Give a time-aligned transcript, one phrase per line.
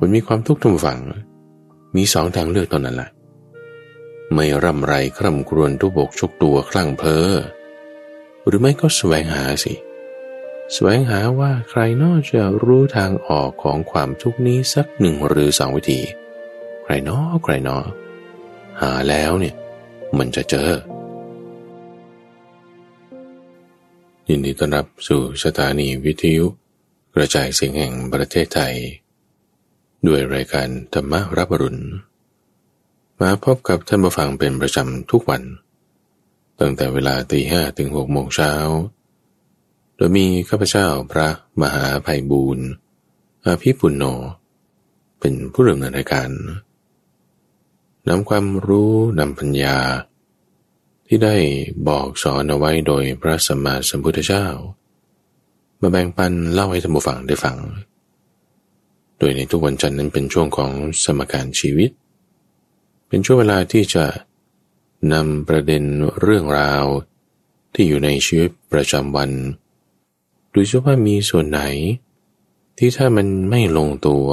[0.00, 1.00] มันมีความทุกข์ทุกฝัง
[1.96, 3.10] มีสองทางเลือกตอนนั้นแหละ
[4.34, 7.28] ไม่ร่ำไรคร่ำครวญทุบกชกตัวคลั่งเพ้อ
[8.46, 9.74] หรือไม่ก็แสวงหาสิ
[10.72, 16.00] แสวงหาว่าใครนอกจะรู้ทางออกของความทุกนี้สักหนึ่งหรือสองวิธี
[16.84, 17.78] ใครนอใครนอ
[18.80, 19.54] หาแล้วเนี่ย
[20.18, 20.70] มันจะเจอ
[24.28, 26.46] ยินดีต้อนรับสู่สถานีวิทยุ
[27.14, 28.74] กระจายเสียงแห่งประเทศไทย
[30.06, 31.82] ด้วยรายการธรรมรับรุณ
[33.20, 35.42] มาพบกับท่านผู้ฟังเป็นประจำทุกวัน
[36.60, 38.52] ตั้งแต่เวลาตีห้ถึงหกโมงเช้า
[39.96, 41.28] โดยมีข้าพเจ้าพระ
[41.62, 42.66] มหาภัยบูรณ์
[43.44, 44.04] อาภิปุณโญ
[45.20, 46.30] เป็นผู้ดำเนินรายการ
[48.08, 49.78] นำความรู้นำปัญญา
[51.06, 51.36] ที่ได้
[51.88, 54.46] บอกสอนเอาไว้โดยพระสัมมาสัมพุทธเจ้า
[55.80, 57.56] มาแบ่งปันเล่าให้ท่านผู้ฟังได้ฟัง
[59.18, 60.70] โดยในทุกวันจันทร์นั้นเป็นช่วงของ
[61.04, 61.90] สมการชีวิต
[63.08, 64.04] เป็นช่วงเวลาที่จะ
[65.12, 65.84] นำประเด็น
[66.20, 66.84] เรื่องราว
[67.74, 69.30] ที่อยู่ในชีวิตประจำวัน
[70.52, 71.62] ดูซิว่ามีส่วนไหน
[72.78, 74.26] ที่ถ้ามันไม่ลงตัว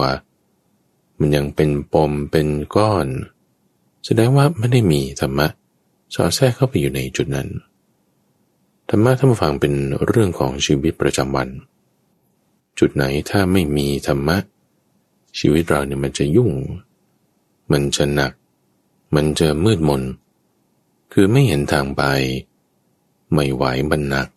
[1.20, 3.08] มันยังเป็นปมเป็นก้อน
[4.06, 5.48] แสดงว่าไม่ได้มีธรรมะ
[6.14, 7.50] สอดแทรกเข้าไปอยู่ในจุดนั้น
[8.90, 9.74] ธรรมะท่านฟังเป็น
[10.06, 11.50] เรื่องของชีวิตประจำวัน
[12.80, 14.38] จุดไหนถ้าไม่มีธรรมะ
[15.40, 16.52] ชีวิตเราเนี่ยมันจะยุ่ง
[17.72, 18.34] มันจะหนัก
[19.16, 20.02] มันจะมืดมน
[21.14, 22.04] คือไม่เห็นทางไป
[23.34, 24.28] ไม่ไหวมันหนัก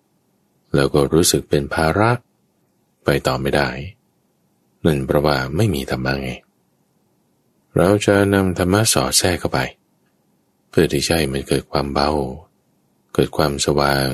[0.75, 2.11] แล้วก็รู้สึกเป็นภาระ
[3.05, 3.69] ไปต่อไม่ได้
[4.85, 6.31] นั่นเพราะว่าไม่มีธรรมะไง
[7.77, 9.59] เราจะนำธรรมะสอดแทรกเข้าไป
[10.71, 12.11] เพื่อที่ใช่มันเกิดความเบา
[13.15, 14.09] เกิดความสว่าง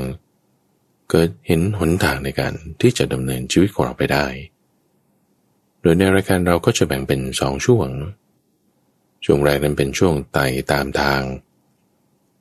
[1.10, 4.26] เกิดเห็นหนทางในการที่จะดำเนินชีวิตของเราไปได้
[5.82, 7.88] โดยในรายการเราก็จะแบ่งเป็นสองช่วง
[9.24, 11.22] ช่วงแรกนั้นเป็นช่วงไต่ตามทาง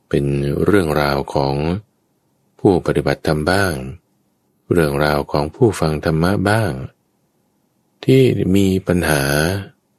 [0.09, 0.25] เป็น
[0.65, 1.55] เรื่องราวของ
[2.59, 3.73] ผู้ปฏิบัติธรรมบ้าง
[4.71, 6.71] เรื่องราวของผู้ฟังธรรมะบ้าง
[8.05, 8.21] ที่
[8.55, 9.23] มีปัญหา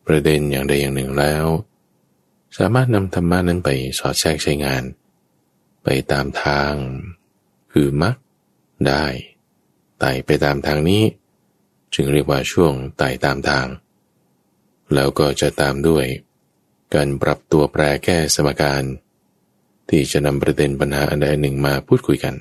[0.07, 1.47] ประเด็นอย่างใดอย่างหนึ่งแล้ว
[2.59, 4.83] สามารถนำธรรมะนั้นไปสอดแทรกใช้งาน
[5.85, 6.73] ไปตามทาง
[7.73, 8.17] คือมัก
[8.87, 9.05] ได้
[9.99, 11.03] ไต่ไปตามทางนี้
[11.95, 13.67] จึงเรียกว่าช่วงไต่ตามทาง
[14.95, 16.05] แล้วก็จะตามด้วย
[16.95, 18.83] การปรับตัวแปรแก้สมการ
[19.89, 22.35] ที่จะนำประเด็นปัญหาอันใดหนึ่งมาพูดคุยกัน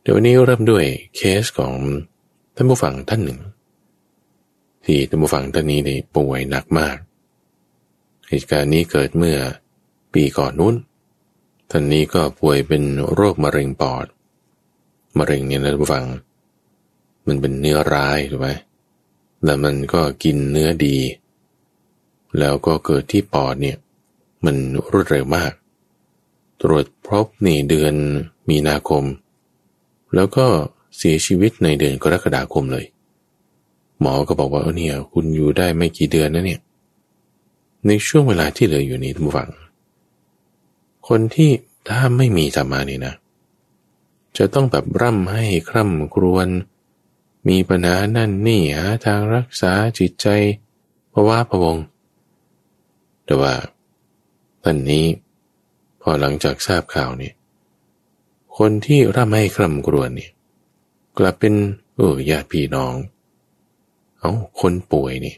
[0.00, 0.84] เดี๋ยววันนี้เริ่มด้วย
[1.16, 1.74] เคสของ
[2.56, 3.40] ท่านผู้ฟังท่านหนึ่ง
[4.84, 6.96] ที่ท่านผู้ฟังท่านนี้ได้ป่วยหนักมาก
[8.28, 9.38] เหตุการณ์นี้เกิดเมื่อ
[10.14, 10.74] ปีก่อนนู้น
[11.70, 12.82] ท่านนี้ก็ป่วยเป็น
[13.14, 14.06] โรคมะเร็งปอด
[15.18, 16.04] มะเร็งเนี่ยนะท่านผู้ฟัง
[17.26, 18.50] มันเป็นเนื้อร้ายถูกไหม
[19.44, 20.96] แล้วมันก็กินเนื้อดี
[22.38, 23.76] แล้วก็เกิดที่ปอดเนี่ย
[24.44, 24.56] มัน
[24.90, 25.52] รวดเร็วมาก
[26.62, 27.94] ตรวจพบในเดือน
[28.48, 29.04] มีนาคม
[30.14, 30.46] แล้วก็
[30.96, 32.84] เสียชีวิตในเดือนกรกฎาคมเลย
[34.00, 36.60] หมอก็บอกว่าเออเนี่ย คุณอยู่ได้ไม่กี่เดือนนะเนี่ย
[37.86, 39.50] ในช่วงเวลาที่เหลืออยู่นี้ท่านผู้ฟัง
[41.08, 41.50] คนที่
[41.88, 43.14] ถ้าไม่มีธรรมานี่นะ
[44.38, 46.48] จะต้องแบบร่ำให้คร่ำครวญ
[47.48, 50.26] มีปัญหานั่นนี่หาทางรักษาจิตใจ
[51.10, 51.76] เพราะว่าพะวง
[53.24, 53.54] แต่ว่า
[54.62, 55.06] ท่านนี้
[56.00, 57.32] พอหลังจากทราบข่าวนี่
[58.56, 60.30] คนที่ร่ำให้คร่ำครวญเนี่ย
[61.18, 61.54] กลับเป็น
[61.96, 62.94] เออญาติพี่น้อง
[64.18, 65.34] เอาคนป่วยนี่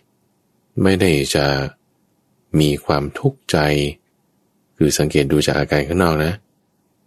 [0.82, 1.46] ไม่ได้จะ
[2.60, 3.56] มีความทุกข์ใจ
[4.76, 6.32] คือสังเกตดูจากอาการข้างนอกนะ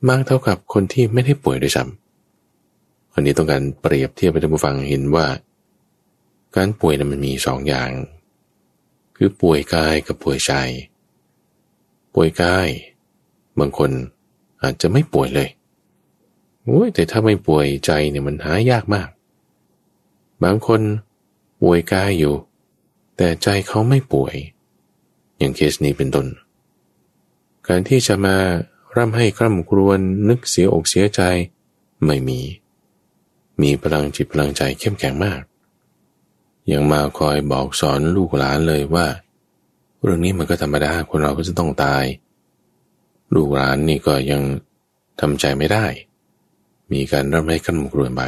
[0.07, 2.10] มากเท่ากับคนที่ไม่ได้ป่วยด้วยซ้ำ
[3.11, 5.27] คนนี้ต้องการเปรียบเทียบให้ท่านผู้ฟังเห็นว่า
[6.55, 7.89] การป่วยนะมันมีสองอย่าง
[9.15, 10.53] คือป่วยกายกับป่วยใจ
[12.13, 12.67] ป่วยกาย
[13.59, 13.91] บางคน
[14.63, 15.49] อาจจะไม่ป่วยเลย
[16.65, 19.09] โอ้ยแต่ถ้าไม่ป่วยใจเนี่ยมันหายากมาก
[20.43, 20.81] บางคน
[21.61, 22.35] ป่วยกายอยู่
[23.17, 24.35] แต่ใจเขาไม่ป่วย
[25.37, 26.27] อย่างเคสนี้เป็นต้น
[27.67, 28.35] การที่จะมา
[28.95, 29.99] ร่ำให้คร่ำครวญ
[30.29, 31.21] นึกเสียอกเสียใจ
[32.05, 32.39] ไม่มี
[33.61, 35.41] มีพลังจิตพลังใจเข้มแข็งมาก
[36.71, 39.07] ยังมาคอยบอกสอนลูกหลานเลยว่า
[40.03, 42.03] เรื่องนี้มันก็ธรรมดาคนเราก็จะต้องตาย
[43.35, 44.41] ลูกหลานนี่ก็ยัง
[45.21, 45.85] ทำใจไม่ได้
[46.91, 48.23] มีการร่ำให้คร่ำครวญไป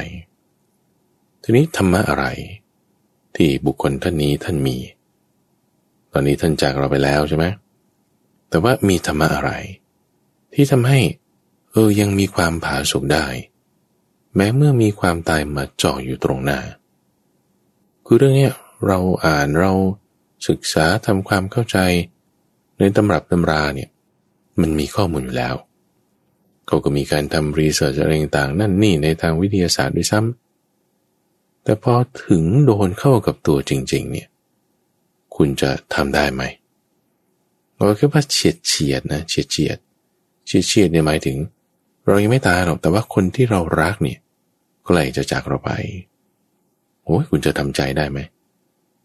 [1.42, 2.26] ทีนี้ธรรมะอะไร
[3.36, 4.78] ที่บุคคลท่านนี้ท่านมี
[6.12, 7.46] ตอนนี้ท่านจากเราไปแล้วใช่ไหม
[8.50, 9.52] แต่ว่ามีธรรมะอะไร
[10.54, 11.00] ที่ทำให้
[11.72, 13.26] เออยังมีความผาสุกได้
[14.36, 16.60] แม้เมื่อมีความตายมาจ่ออยู่ตรงหน้า
[18.06, 18.50] คือเรื่องนี้
[18.88, 19.74] เราอ่านเรา
[20.48, 21.78] ศึกษาทำความเข้าใจ
[22.80, 23.90] ในตำรับตำราเนี่ย
[24.62, 25.56] มันมีข้อมูลอยู่แล้ว
[26.68, 31.94] เขาก็มีการทำรีเสิร์ชอะไรต่างนั่นนี่ในทางวิทยาศาสตร์ด้วยซ้ำแต่พอ
[32.26, 34.28] ถึงโดนเข้ากับตัวจริง ๆ เนี่ย
[35.36, 36.44] คุณจะทำได้ไหม
[37.76, 39.78] เราแค่ว่าเฉียดเฉียดนะเฉียดเฉียด
[40.46, 41.38] เฉียดเฉียดเนี่ยหมายถึง
[42.08, 44.20] เรายังไม่ตายหรอกแต่ว่าคนที่เรารักเนี่ย
[44.86, 45.72] ก็เลยจะจากเราไป
[47.06, 48.20] โอ้ยคุณจะทำใจได้ไหม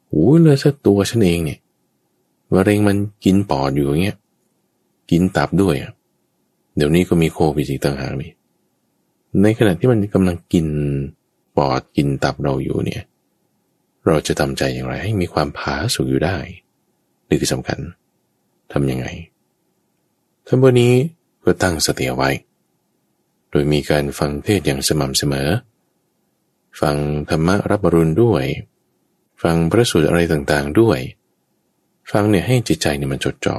[0.09, 1.59] โอ้ยเลยสักตัวฉันเองเนี่ย
[2.55, 4.19] มะเร็งมันกินปอดอยู่อย่างเงี้ย
[5.11, 5.93] กินตับด้วยอะ
[6.77, 8.33] เดี๋ยวนี้ก็มีโควิดอีกต่างหากนี่
[9.43, 10.67] ในขณะที่มันกำลังกิน
[11.57, 13.03] ปอดกินตับเราอยู่เนี่ย
[14.07, 16.37] เราจะทำใจอย่างไร ให้มีความผาสุกอยู่ได้
[17.29, 17.79] นี่คือสำคัญ
[18.73, 19.07] ทำยังไง
[20.47, 20.93] ท่านบนี้
[21.45, 22.31] ก็ตั้งสติไว้
[23.51, 25.49] โดยมีการฟังเทศอย่างสม่ำเสมอ
[26.81, 26.97] ฟัง
[27.31, 28.45] ธรรมะรับบรุณด้วย
[29.43, 30.99] ฟังพระสูตรอะไรต่างๆด้วย
[32.11, 33.59] ฟังเนี่ยให้จิตใจเนี่ยมันจดจอ่อ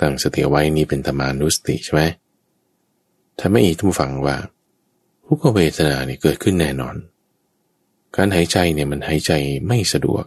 [0.00, 2.02] ตั้งสติไว้นี้เป็นธรรมานุสติใช่ไหม
[3.38, 4.36] ถ้าไม่อีกทุกฝังว่า
[5.26, 6.96] ทุกเวทนาเนี่ยเกิดขึ้นแน่นอน
[8.16, 9.32] การหายใจเนี่ยมันหายใจ
[9.66, 10.24] ไม่สะดวก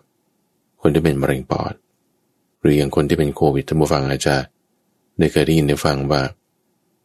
[0.81, 1.73] คนที่เป็นมะเร็งปอด
[2.61, 4.35] หรืออย่างคนที่เป็นโควิดท่านผู้ฟังอาจจะ
[5.17, 6.21] ได้เคยได้ยินได้ฟังว่า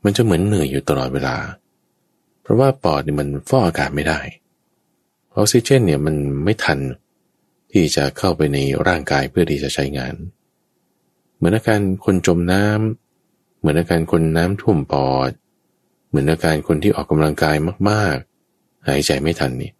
[0.05, 1.37] มันจะเหมือนเหนื่อยอยู่ตลอดเวลา
[2.43, 4.21] เพราะว่าปอดเนี่ยมันฟอกอากาศไม่ได้
[5.37, 6.79] ออกซิเจนเนี่ยมันไม่ทัน
[7.73, 8.59] ที่จะเข้าไปใน
[8.89, 10.15] ร่างกายเพื่อที่จะใช้งาน
[11.37, 15.31] เหมือนอาการคนจมน้ำเหมือนอาการคนน้ำท่วมปอด
[16.09, 17.57] เหมือนอาการคนที่ออกกำลังกาย
[17.91, 19.71] มากๆ หายใจไม่ทันนี่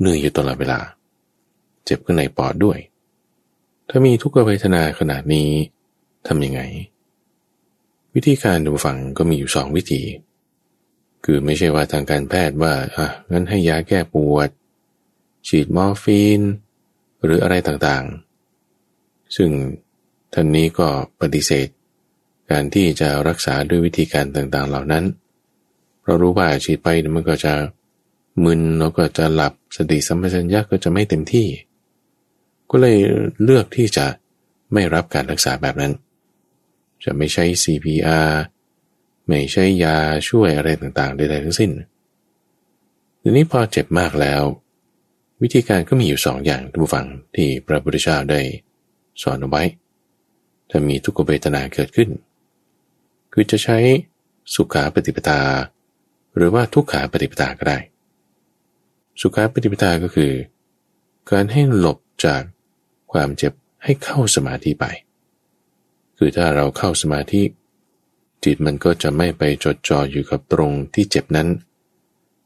[0.00, 0.80] เหนื่อยอยู่ตลอดเวลา
[1.84, 2.78] เจ็บข้างในปอดด้วย
[3.88, 5.50] ถ้ามีทุกขเวทนาขนาดนี้
[6.28, 6.60] ทำยังไง
[8.20, 10.02] วิธีการดูฝังก็มีอยู่สองวิธี
[11.24, 14.48] คือไม่ใช่ว่าทางการแพทย์ว่าอะงั้นให้ยาแก้ปวด
[15.48, 16.40] ฉีดมอร์ฟีน
[17.24, 19.50] หรืออะไรต่างๆ ซึ่ง
[20.34, 20.88] ท่านนี้ก็
[21.20, 21.68] ปฏิเสธ
[22.50, 25.04] การที่จะรักษาด้วยวิธีการต่างๆเหล่านั้น
[26.04, 27.52] เรารู้ว่าฉีดไปมันก็จะ
[28.44, 31.46] มึนแล้วก็จะหลับสติสัมปชัญญะก็จะไม่เต็มที่
[32.70, 32.96] ก็เลย
[33.42, 34.06] เลือกที่จะ
[34.72, 35.92] ไม่รับการรักษาแบบนั้น
[37.04, 38.30] จะไม่ใช้ CPR
[39.28, 39.96] ไม่ใช้ยา
[40.28, 41.70] ช่วยอะไรต่างๆใดๆทั้งสิ้น
[43.22, 44.42] ทีนี้พอเจ็บมากแล้ว
[45.42, 48.40] วิธีการก็มีอยู่สองอย่างทุกฝังที่พระพุทธเจ้าได้
[49.22, 49.62] สอนเอาไว้
[50.70, 52.08] ถ้ามีทุกขเวทนาเกิดขึ้น
[53.32, 53.78] คือจะใช้
[54.54, 55.40] สุขาปฏิปทา
[56.36, 57.78] หรือว่าทุกขาปฏิปทาก็ได้
[59.20, 60.32] สุขาปฏิปทาก็คือ
[61.30, 62.42] การให้หลบจาก
[63.12, 63.52] ความเจ็บ
[63.84, 64.84] ให้เข้าสมาธิไป
[66.18, 67.42] คือถ้าเราเข้าสมาธิ
[68.44, 71.48] จิตมันก็จะไม่ไปจดจ่ออยู่กับตรงที่เจ็บนั้น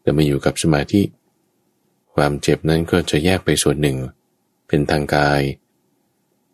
[0.00, 1.02] แต่มาอยู่กับสมาธิ
[2.14, 3.96] ความเจ็บนั้นก็จะแยกไปส่วนหนึ่ง
[4.68, 5.42] เป็นทางกาย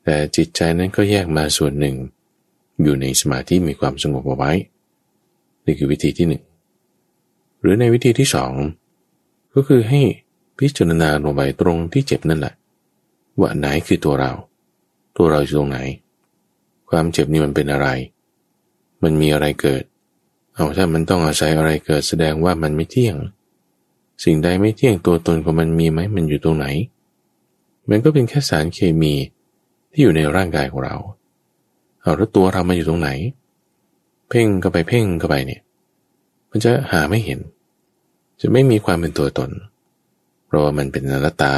[0.05, 1.97] แต่จิตใจนั้นก็แยกมาส่วนหนึ่ง
[2.83, 4.53] อยู่ในสมาธิมีความสงบเอาไว้
[5.65, 6.43] นี่คือวิธีที่หนึ่ง
[7.61, 8.53] หรือในวิธีที่สอง
[9.55, 10.01] ก็คือให้
[10.59, 12.55] พิจารณาลงไปตรงที่เจ็บนั่นแหละ
[13.39, 14.33] ว่าไหนคือตัวเรา
[15.17, 15.79] ตัวเราอยู่ตรงไหน
[16.91, 17.89] ความเจ็บนี่มันเป็นอะไร
[19.03, 19.83] มันมีอะไรเกิด
[20.55, 23.17] เอาถ้ามันต้องอาศัยอะไรเกิดแสดงว่ามันไม่เที่ยง
[24.25, 26.67] สิ่งใดไม่เที่ยงตัวตนของมันมีไหมมันอยู่ตรงไหน
[27.91, 29.15] มันก็เป็นแค่สารเคมี
[29.93, 30.97] ที่อยู่ในร่างกายของเรา
[32.01, 33.11] เอาแล้วตัวเรามาอยู่ตรงไหน
[34.29, 35.63] เพ่งเข้าไปเพ่งเข้าไปเนี่ย
[36.51, 37.41] มันจะหาไม่เห็น
[38.41, 39.51] จะไม่มีความเป็นตัวตน
[40.47, 41.55] เพราะว่ามันเป็นอนัตตา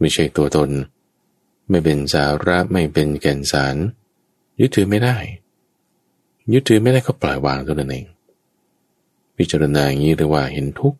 [0.00, 0.70] ไม่ใช่ตัวตน
[1.68, 3.76] ไม่เป็นสาระไม่เป็นแก่นสาร
[4.60, 5.16] ยึดถือไม่ได้
[6.52, 8.06] ยึดถือไม่ได้ก็ปล่อยวางตัวนั่นเอง
[9.36, 10.98] พิจารณาอย่างนี้เรียกว่าเห็นทุกข์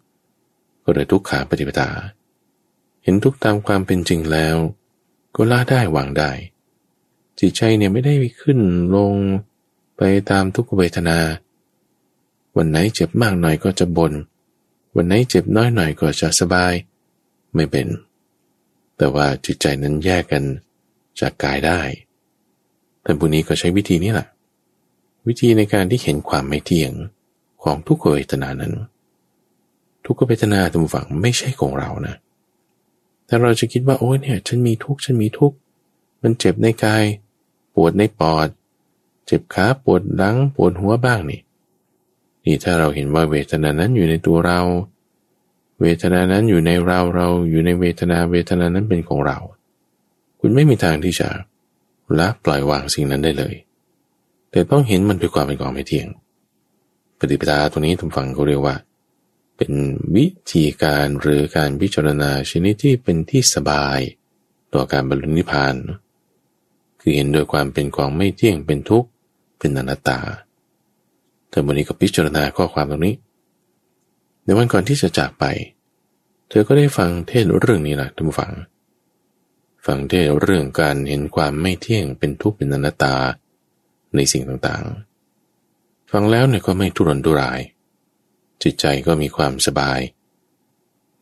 [0.85, 1.91] ก็เลยทุกขาปฏิปทา
[3.05, 4.57] เห็นทุกตามความเป็นจริงแล้ว
[5.35, 6.31] ก็ละได้วางได้
[7.39, 8.59] จิตใจเนี่ยไม่ได้ขึ้น
[8.95, 9.13] ลง
[9.97, 11.19] ไปตามทุกขเวทนา
[12.57, 14.13] วันไหนเจ็บมากหน่อยก็จะบน่น
[14.97, 16.73] วันไหนเจ็บน้อยหน่อยก็จะสบาย
[17.55, 17.87] ไม่เป็น
[18.97, 20.45] แต่ว่าจิตใจนั้นแยกกัน
[21.21, 21.81] จากกายได้
[23.05, 24.27] ท่านผู้นี้ก็ใช้วิธีนี้แหละ
[25.27, 26.93] วิธีในการที่เห็นความไม่เที่ยง
[27.63, 28.73] ของทุกขเวทนานั้น
[30.05, 32.15] ทุกขเวทนาทุกฝั่งไม่ใช่ของเรานะ
[33.27, 35.57] แต่เราจะคิดว่าโอ้ยเนี่ย ฉันมีทุกข์ฉันมีทุกข์
[36.23, 37.05] มันเจ็บในกาย
[37.75, 38.49] ปวดในปอด
[39.27, 41.41] เจ็บขาปวดหลังปวดหัวบ้างนี่
[42.45, 44.61] นี่ถ้าเราเห็นว่าเวทนานั้นอยู่ในตัวเรา
[45.81, 49.39] เวทนานั้นอยู่ในเราเราอยู่ในเวทนาเวทนานั้นเป็นของเรา
[50.41, 51.29] คุณไม่มีทางที่จะ
[52.19, 53.55] ละปล่อยวางสิ่งนั้นได้เลย
[54.51, 56.09] แต่ต้องเห็นมันเป็นความเป็นของไม่เที่ยง
[57.19, 58.77] ปฏิปทาตรงนี้ทุกฝั่งเขาเรียกว่า
[59.57, 59.73] เป็น
[60.17, 63.99] วิธีการหรือการพิจารณาชนิดที่เป็นที่สบาย
[64.75, 65.75] ต่อการบรรลุนิพพาน
[67.01, 69.09] คือเห็นโดยความเป็นของไม่เที่ยงเป็นทุกข์
[69.59, 70.19] เป็นอนัตตา
[71.49, 73.17] เธอวันนี้ก็พิจารณาข้อความตรงนี้
[74.45, 75.45] ในวันก่อนที่จะจากไป
[76.49, 78.51] เธอก็ได้ฟังเทศเรื่องนี้แหละท่านผู้ฟัง
[79.87, 83.17] ฟังเทศเรื่องการเห็นความไม่เที่ยงเป็นทุกข์เป็นอนัตตา
[84.15, 87.61] ในสิ่งต่างๆ ฟังแล้วเนี่ยก็ไม่ทุรนทุราย
[88.63, 90.01] จิตใจก็มีความสบาย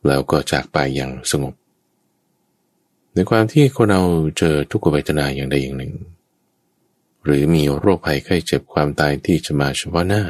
[0.07, 1.53] แล้วก็จากไปอย่างสงบ
[3.13, 4.01] ในความที่คนเรา
[4.37, 5.93] เจอทุกขเวทนาอย่างใดอย่างหนึ่ง
[7.23, 10.23] หรือมีโรคภัยไข้เจ็บความตายที่จะมาเฉพาะหน้า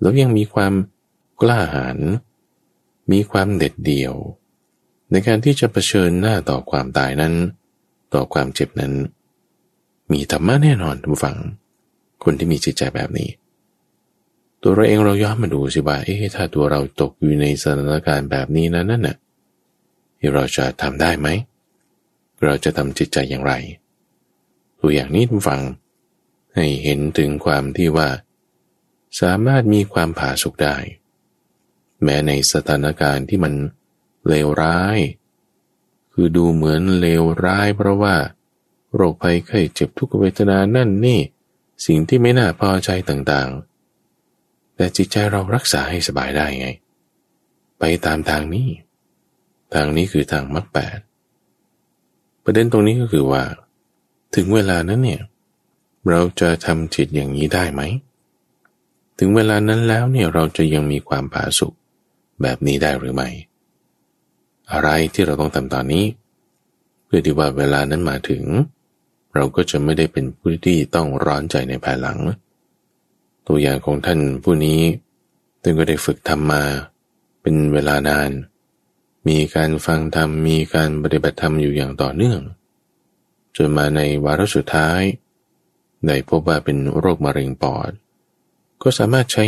[0.00, 0.72] แล้วยังมีความ
[1.40, 1.98] กล้าหาญ
[3.12, 4.14] มีความเด็ดเดี่ยว
[5.10, 7.34] ในการที่จะะเผชิญหน้าต่อความตายนั้น
[8.14, 8.92] ต่อความเจ็บนั้น
[10.12, 11.36] มีธรรมะแน่นอนทุกฝัง
[12.24, 13.28] คนที่มีจิตใจแบบนี้
[14.62, 19.16] ตัวเราเองเราย้อนมาดูสิว่าเอ๊ะถ้าตัวเราตกอยู่ในสถานการณ์แบบนี้นั้นน่ะ
[20.34, 21.28] เราจะทำได้ไหม
[22.44, 23.52] เราจะทำจิตใจอย่างไร
[24.80, 25.62] ตัวอย่างนี้ทุกฝัง
[26.54, 28.08] ให้เห็นถึงความที่ว่า
[29.20, 30.76] สามารถมีความผาสุกได้
[32.02, 33.52] แม้ในสถานการณ์ที่มัน
[34.28, 34.98] เลวร้าย
[36.12, 38.14] คือดูเหมือนเลวร้าย เพราะว่า
[38.94, 41.20] โรคภัยไข้เจ็บทุกเวทนานั่นนี่
[41.86, 46.68] สิ่งที่ไม่น่าพอใจต่างๆ แต่จิตใจเรารักษาให้สบายได้ไง
[47.78, 48.68] ไปตามทางนี้
[49.74, 50.98] ทางนี้คือทางมรรคแปด
[52.44, 53.42] ประเด็นตรงนี้ก็คือว่า
[54.34, 55.22] ถึงเวลานั้นเนี่ย
[56.08, 57.82] เราจะทำจิตอย่างนี้ได้ไหม
[59.18, 61.72] ถึงเวลานั้นแล้วเนี่ยเราจะยังมีความผาสุก
[62.42, 63.28] แบบนี้ได้หรือไม่
[64.72, 66.04] อะไรที่เราต้องทำตอนนี้
[67.04, 68.42] เพื่อที่ว่าเวลานั้นมาถึง
[69.34, 72.18] เราก็จะไม่ได้เป็นผู้ที่ต้องร้อนใจในภายหลัง
[73.46, 74.80] ตัวอย่างของท่านผู้นี้
[75.62, 76.62] ท่านก็ได้ฝึกทำมา
[77.42, 78.30] เป็นเวลานาน
[79.28, 82.40] มีการฟังธรรมมีการปฏิบัติธรรมอยู่อย่างต่อเนื่อง
[83.56, 85.02] จนมาในวาระสุดท้าย
[86.06, 87.90] ได้พบว่าเป็นโรคมะเร็งปอด
[88.82, 89.46] ก็สามารถใช้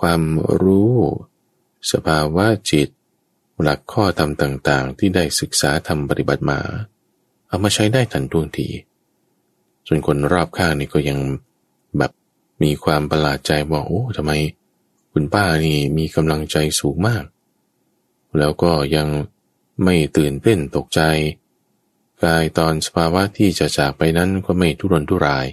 [0.00, 0.22] ความ
[0.62, 0.94] รู้
[1.92, 2.88] สภาวะจิต
[3.62, 6.60] หลักข้อธรรมต่างๆ ที่ได้ศึกษาทำปฏิบัติมา
[7.48, 8.68] เอามาใช้ได้ทันท่วงที
[9.86, 11.18] ส่วนคนรอบข้างนี่ก็ยัง
[11.98, 12.12] แบบ
[12.62, 14.32] มีความประหลาดใจบอกโอ้ทำไม
[15.12, 17.24] คุณป้านี่มีกำลังใจสูงมาก
[18.38, 19.08] แล้วก็ยัง
[19.84, 21.00] ไม่ตื่นเต้นตกใจ
[22.22, 25.46] กายตอนสภาวะที่จะจากไปนั้นก็ไม่ทุรนทุราย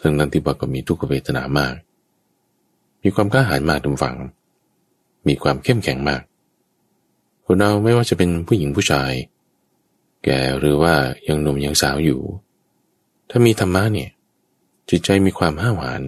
[0.00, 1.74] ทั้งนั้นที่บอกก็มีทุกขเวทนามาก
[3.02, 4.16] มีความกล้าหาญมากทุกฝัง
[5.26, 6.22] มีความเข้มแข็งมาก
[7.46, 9.12] คนเราไม่ว่าจะเป็นผู้หญิงผู้ชาย
[10.24, 10.94] แก่หรือว่า
[11.28, 12.20] ยังหนุ่มยังสาวอยู่
[13.30, 14.10] ถ้ามีธรรมะเนี่ย
[14.90, 16.02] จิตใจมีความห้าวหาญ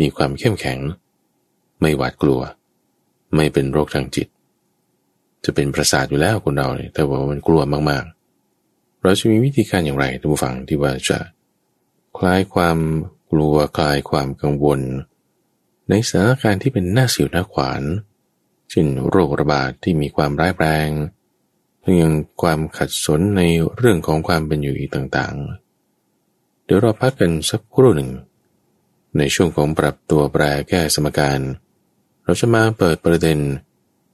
[0.00, 0.78] มีความเข้มแข็ง
[1.80, 2.40] ไม่หวาดกลัว
[3.34, 4.28] ไม่เป็นโรคทางจิต
[5.44, 11.18] จะเป็นประสาทอยู่แล้วคนเราเนี่ยแต่ว่ามันกลัวมากๆ เราจะมีวิธีการอย่างไรท่านผู้ฟังที่ว่าจะ
[12.18, 12.78] คลายความ
[13.32, 14.80] กลัวคลายความกังวล
[15.88, 20.90] ในสถานการณ์ที่เป็นหน้าสิวหน้าขวานเช่นโรคระบาดที่มีความร้ายแรง
[21.82, 23.42] ทั้งยังความขัดสนใน
[23.76, 28.10] เรื่องของความเป็นอยู่อีกต่างๆ เดี๋ยวเราพักกันสักครู่หนึ่ง
[29.18, 31.40] ในช่วงของปรับตัวแปรแก้สมการ
[32.24, 33.38] เราจะมาเปิดประเด็น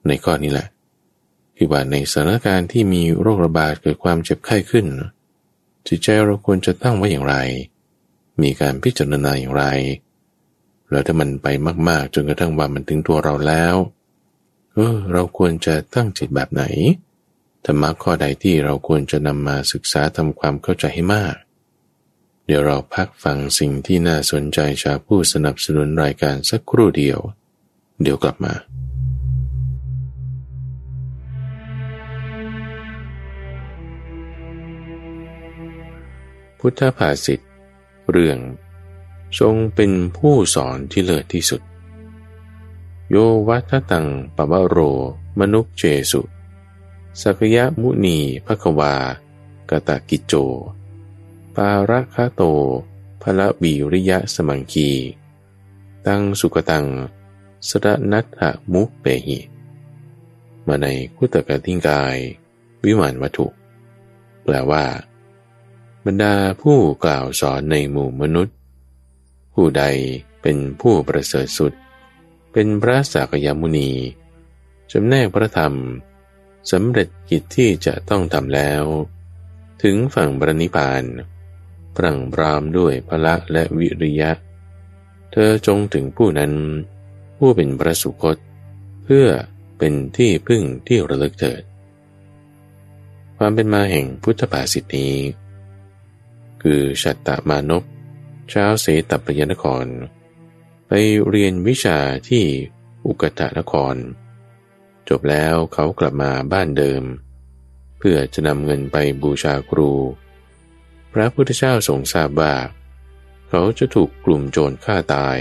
[0.09, 0.69] ในข้อนี้แหละ
[1.57, 4.87] คือว่าในสถานการณ์ที่มีโรคระบาดเกิดความเจ็บไข้ขึ้น
[5.87, 7.37] จิตใจเราควรจะตั้งไว้อย่างไร
[8.43, 9.65] มีการพิจารณาอย่างไร
[10.91, 11.47] แล้วถ้ามันไป
[11.89, 13.75] มากๆ จนกระทั่งว่ามันถึงตัวเราแล้ว
[14.75, 16.65] เออเราควรจะตั้งจิตแบบไหน
[17.65, 21.37] ธรรมะข้อใดที่เราควรจะนำมาศึกษาทำความเข้าใจให้มาก
[22.47, 27.19] เดี๋ยวเราพักฟังสิ่งที่น่าสนใจจากผู้สนับสนุนรายการสักครู่เดียว
[28.03, 28.55] เดี๋ยวกลับมา
[36.59, 37.41] พุทธภาษิต
[38.11, 38.39] เรื่อง
[39.41, 41.63] ทรงเป็นผู้สอนที่เลิศที่สุด
[43.15, 44.79] โยวัตตังปะวโร
[45.39, 46.21] มนุกเจสุ
[47.21, 48.95] สักยะมุนีภควา
[49.71, 50.35] กตะกิจโจ
[51.57, 52.43] ปาระคาโต
[53.23, 54.91] พระบีริยะสมังคี
[56.07, 56.87] ตั้งสุกตัง
[57.69, 58.41] สระนัตถ
[58.73, 59.39] มุเปหิ
[60.67, 62.17] มาในคุตกติงกาย
[62.85, 63.47] วิมานวัตถุ
[64.43, 64.85] แปลว่า
[66.05, 68.57] บรรดาผู้กล่าวสอนในหมู่มนุษย์
[69.55, 69.85] ผู้ใด
[70.43, 71.73] เป็นผู้ประเสริฐสุด
[72.53, 73.91] เป็นพระสากยมุนี
[74.93, 75.75] จำแนกพระธรรม
[76.71, 78.85] สำเร็จกิจที่จะต้องทำแล้ว
[79.83, 81.05] ถึงฝั่งบรนิพาน
[81.97, 84.31] ปรังปรามด้วยพละและวิริยะ
[85.33, 86.53] เธอจงถึงผู้นั้น
[87.39, 88.37] ผู้เป็นพระสุคต
[89.05, 89.27] เพื่อ
[89.79, 91.65] เป็นที่พึ่งที่ระลึกเถิดค
[93.37, 95.15] ความเป็นมาแห่งพุทธภาษิตนี้
[96.63, 97.83] คือชัตตมานพ
[98.53, 99.87] ชาวเสตปยนคร
[100.95, 102.45] ไปเรียนวิชาที่
[103.07, 103.97] อุกตะนคร
[105.09, 107.03] จบแล้วเขากลับมาบ้านเดิม
[107.99, 109.91] เพื่อจะนำเงินไปบูชาครู
[111.13, 112.55] พระพุทธเจ้าทรงทราบว่า
[113.49, 115.39] เขาจะถูกกลุ่มโจรฆ่าตาย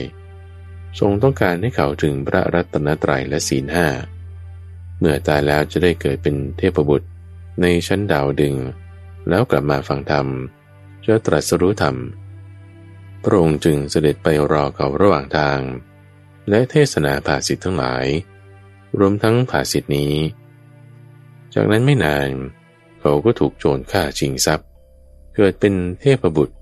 [1.00, 3.88] ทรงต้องการให้เขาถึงพระรัตนตรัยและศีลห้า
[5.00, 7.08] เมื่อตายแล้วจะได้เกิดเป็นเทพบุตร
[7.62, 8.55] ในชั้นดาวดึง
[9.29, 10.27] แล้วกลับมาฟังธรรม
[11.05, 11.96] จะตรัสรู้ธรรม
[13.24, 15.60] พระองค์จึงเสด็จไปรอเขาระหว่างทาง
[16.50, 18.06] และเทศนาภาษิตทั้งหลาย
[19.00, 20.13] รวมทั้งภาษิตนี้
[21.54, 22.30] จากนั้นไม่นาน
[23.01, 24.68] เขาก็ถูกโจรฆ่าชิงทรัพย์
[25.36, 26.56] เกิดเป็นเทพบุตร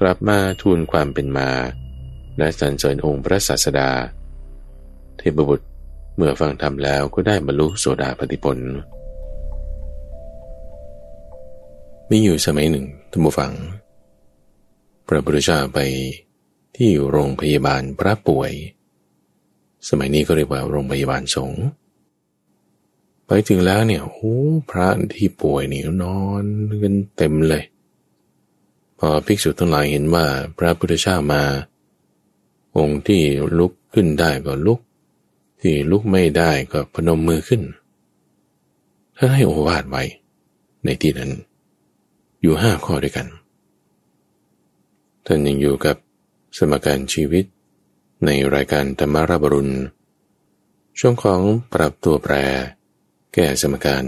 [0.00, 1.50] กลับมาทูลความเป็นมา
[2.38, 3.90] และสรรเสริญองค์พระศาสดา
[5.18, 5.66] เทพบุตร
[6.16, 8.58] เมื่อฟังธรรมแล้วก็ได้บรรลุโสดาปติผล
[12.10, 13.52] มีอยู่สมัยหนึ่งท่านผู้ฟัง
[15.08, 15.78] พระพุทธเจ้าไป
[16.76, 18.52] ที่โรงพยาบาลพระป่วย
[19.88, 21.64] สมัยนี้ก็เรียกว่าโรงพยาบาลสงฆ์
[23.26, 24.36] ไปถึงแล้วเนี่ยโอ้
[24.70, 26.44] พระที่ป่วยนี่นอน
[26.82, 27.64] กันเต็มเลย
[28.98, 30.26] พอภิกษุทั้งหลายเห็นว่า
[30.58, 31.42] พระพุทธเจ้ามา
[32.76, 33.22] องค์ที่
[33.58, 34.80] ลุกขึ้นได้ก็ลุก
[35.60, 37.62] ที่ลุกไม่ได้ก็พนมมือขึ้น
[39.16, 40.02] ท่านให้โอวาทไว้
[40.84, 41.30] ในที่นั้น
[42.40, 43.26] อยู่ห้าข้อด้วยกัน
[45.26, 45.96] ท่านยังอยู่กับ
[46.56, 47.44] สมการชีวิต
[48.24, 49.74] ในรายการธรรมาราบรุณ
[50.98, 51.40] ช่วงของ
[51.72, 52.34] ปรับตัวแปร
[53.34, 54.04] แก้สมการ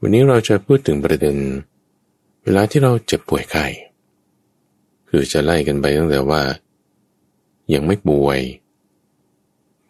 [0.00, 1.36] วันนี้เราจะพูดถึงประเด็น
[2.42, 3.66] เวลาที่เราเจ็บป่วยไข้
[5.08, 6.42] คือจะไล่กันไปตั้งแต่ว่า
[7.74, 8.40] ยังไม่ป่วย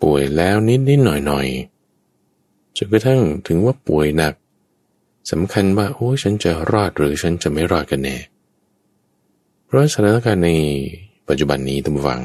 [0.03, 1.47] ป่วยแล้วนิดนิดหน่อยหน่อย
[2.77, 4.35] จนกระทั่งถึงว่าป่วยหนัก
[5.31, 8.17] สำคัญว่าโอ้ฉันจะรอดหรือฉันจะไม่รอดกันแน่
[9.75, 10.51] ราะสถานการณ์ใน
[11.29, 12.23] ปัจจุบันนี้ตั้งฟัง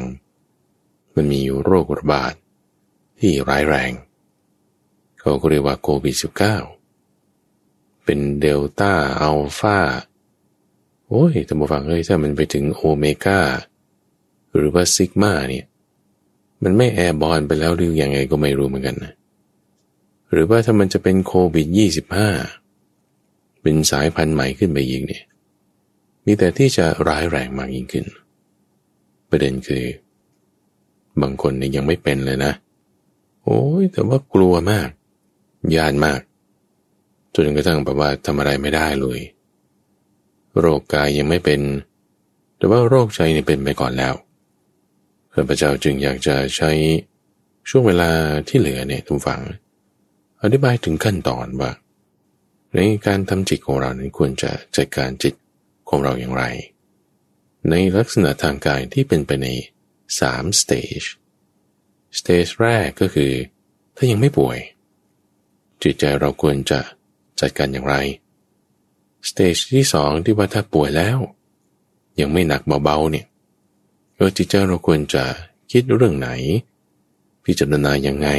[1.16, 2.34] มันมีโรคระบาด
[3.20, 3.92] ที่ร้ายแรง
[5.20, 6.16] เขาก็เรียกว่าโควิด
[6.92, 9.80] -19 เป็นเดลต้าอัลฟา
[11.08, 13.40] โอ้ยท่านผู้ฟังเฮ้ยถ้ามันไปถึงโอเมก้า
[14.56, 15.66] หรือว่าซิกมาเนี่ย
[16.64, 19.14] มันไม่แอร์บอลไปแล้วหรือยังไงก็ไม่รู้เหมือนกันนะ
[20.32, 22.30] หรือว่าถ้ามันจะเป็นโควิดยี่สิบห้า
[23.62, 25.24] เป็นสายพันธุ์ใหม่ขึ้นไปอีกเนี่ย
[26.32, 28.06] มีแต่ที่จะร้ายแรงมากยิ่งขึ้น
[29.30, 29.84] ประเด็นคือ
[31.22, 32.54] บางคนเนี่ยยังไม่เป็นเลยนะ
[33.44, 34.89] โอ้ยแต่ว่ากลัวมาก
[35.76, 36.20] ยานมาก
[37.36, 39.20] จนกระทั่งแบบว่าทำอะไรไม่ได้เลย
[40.60, 41.62] โรคกายยังไม่เป็น
[42.58, 44.13] แต่ว่าโรคใจเนี่เป็นไปก่อนแล้ว
[45.34, 46.72] ข้าพเจ้าจึงอยากจะใช้
[47.70, 48.10] ช่วงเวลา
[48.48, 49.42] ที่เหลือเนี่ยทุกฝัง
[50.42, 51.72] อธิบายถึงขั้นตอนว่า
[52.74, 55.36] ในการทำจิตของเรานั้นควรจะจัดการจิต
[55.89, 56.43] ของเราอย่างไร
[57.69, 59.47] ในลักษณะทางกายที่เป็นไปใน
[59.99, 61.08] 3 stage
[62.17, 63.32] stage แรกก็คือ
[63.95, 64.58] ถ้ายังไม่ป่วย
[65.84, 66.80] จิตใจเราควรจะ
[67.39, 67.95] จัดการอย่างไร
[69.30, 71.19] สเตจที่สองที่ว่าถ้าป่วยแล้ว
[72.19, 73.25] ยังไม่หนักเบาๆเนี่ย
[74.15, 75.23] เออจิตใจเราควรจะ
[75.71, 76.30] คิดเรื่องไหน
[77.45, 78.30] พิจารณายังไง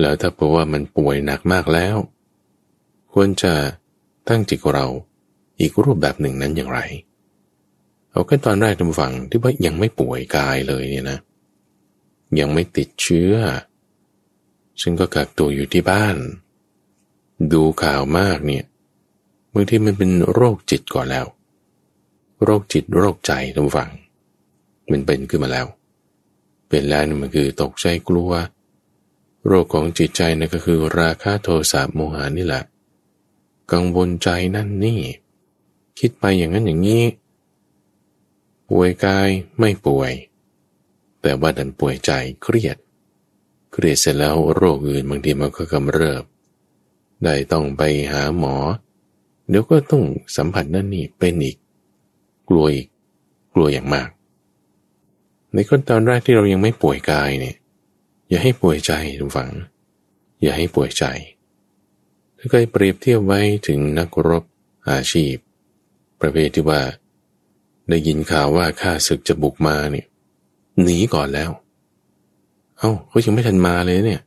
[0.00, 1.96] แล้วถ้าเพราะว่ามันป่วยหนักมากแล้ว
[3.12, 3.54] ควรจะ
[4.28, 4.86] ตั้งจิตเรา
[5.60, 6.80] อีกรูปแบบหนึ่งนั้นอย่างไร
[8.10, 11.18] เอาแค่ตอนแรกทำฝังที่ว่ายังไม่ป่วยกายเลยเนี่ยนะ
[12.40, 13.32] ยังไม่ติดเชื้อ
[14.82, 16.16] ซึ่งก็กักตัวอยู่ที่บ้าน
[17.52, 18.64] ดูข่าวมากเนี่ย
[19.54, 21.26] บางทีมันเป็นโรคจิตก่อนแล้ว
[22.44, 23.90] โรคจิตโรคใจท่านฟัง
[24.90, 25.66] มันเป็นขึ้นมาแล้ว
[26.68, 28.30] เป็นแล้วนี่มันคือตกใจกลัว
[29.46, 32.62] โรคของจิตใจนั่นก็คือราคะโทสะโมหานี่แหละ
[33.72, 35.00] กังวลใจนั่นนี่
[35.98, 37.04] คิดไปอย่างนั้นอย่างนี้
[38.70, 40.12] ป่วยกายไม่ป่วย
[41.22, 42.10] แต่ว่าดันป่วยใจ
[42.42, 42.76] เครียด
[43.72, 46.22] เครียดเสร็จแล้วโรคอื่นบางทีมันก็กำเริบ
[47.24, 47.82] ได้ต้องไป
[48.12, 48.56] หาหมอ
[49.48, 50.04] เดี๋ยวก็ต้อง
[50.36, 51.56] สัมผัสนั่นนี่เป็นอีก
[52.48, 52.88] กลัวอีก
[53.54, 54.08] กลัวอย่างมาก
[55.52, 57.56] ในขั้นตอนแรกที่เรายังไม่ป่วยกายเนี่ย
[58.28, 59.50] อย่าให้ป่วยใจทุกฝัง
[60.42, 61.04] อย่าให้ป่วยใจ
[62.38, 64.44] ถ้าเคยเปรียบเทียบไว้ถึงนักรบ
[64.90, 65.34] อาชีพ
[66.20, 66.80] ประเภทที่ว่า
[67.88, 70.06] ได้ยินข่าวว่าข้าศึกจะบุกมาเนี่ย
[70.82, 71.50] หนีก่อนแล้ว
[72.78, 74.22] เอา้าเขายังไม่ทันมาเลยเนี่ย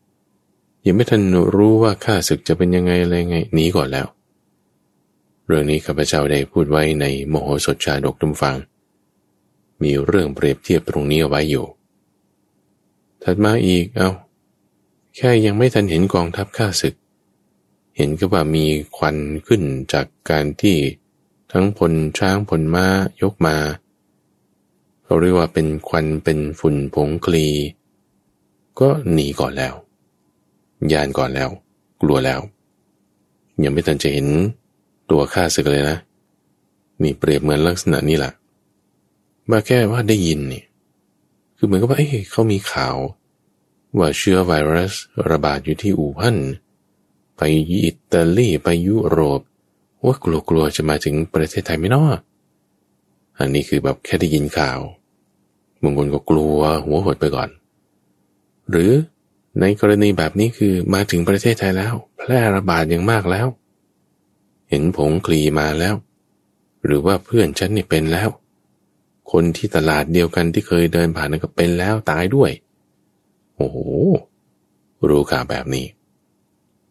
[0.85, 1.21] ยังไม่ทัน
[1.55, 4.07] รู้ว่าข้าศึกจะเป็นยังไงอะไรไงหนีก่อนแล้ว
[5.45, 8.55] เรื่องนี้ข้าพเจ้าได้พูดไว้ในโมโหสดชาดกทุมฟัง
[9.81, 11.65] มีเรื่องเปรียบเทียบตรงนี้เอาไว้อยู่
[13.23, 14.11] ถัดมาอีกเอา้า
[15.15, 16.95] แค่ยังไม่ทันเห็นกองทัพข้าศึก
[17.97, 18.65] เห็นก็ว่ามี
[18.97, 19.61] ควันขึ้น
[19.93, 20.77] จากการที่
[21.51, 22.85] ทั้งพลช้างพลม้า
[23.21, 23.57] ยกมา
[25.05, 27.47] เราเรียกว่าเป็นควันเป็นฝุ่นผงคลี
[28.79, 29.73] ก็หนีก่อนแล้ว
[30.91, 31.49] ยานก่อนแล้ว
[32.01, 32.39] กลัวแล้ว
[33.63, 34.27] ยังไม่ทันจะเห็น
[35.09, 35.97] ตัวข้าศึกเลยนะ
[37.01, 38.31] นี่เปรียบเหมือนลักษณะนี้แหละ
[39.51, 40.63] มาแค่ว่าได้ยินนี่
[41.57, 42.97] คือเหมือนกับว่าเอ้เขามีข่าว
[43.97, 44.93] ว่าเชื้อไวรัส
[45.29, 46.37] ระบาดอยู่ที่อู่ฮั่น
[47.37, 47.41] ไป
[47.85, 49.41] อิตาลีไปยุโรป
[50.05, 52.05] ว่ากลัวๆจะมาถึงประเทศไทยไม่นอ
[53.39, 54.79] อันนี้คือแบบแค่ได้ยินข่าว
[55.81, 57.49] บางคนก็กลัวหัวหดไปก่อน
[58.69, 58.91] หรือ
[59.59, 63.47] ในกรณีแบบนี้คือมาถึงประเทศไทยแล้ว แพร่ระบาดอย่างมากแล้ว
[64.69, 65.95] เห็นผงคลีมาแล้ว
[66.85, 68.29] หรือว่าเพื่อนฉันนี่เป็นแล้ว
[69.31, 72.51] คนที่ตลาดเดียวกันที่เคยเดินผ่านนั่นก็เป็นแล้วตายด้วย
[73.55, 73.77] โอ้โห
[75.09, 75.85] รู้ข่าวแบบนี้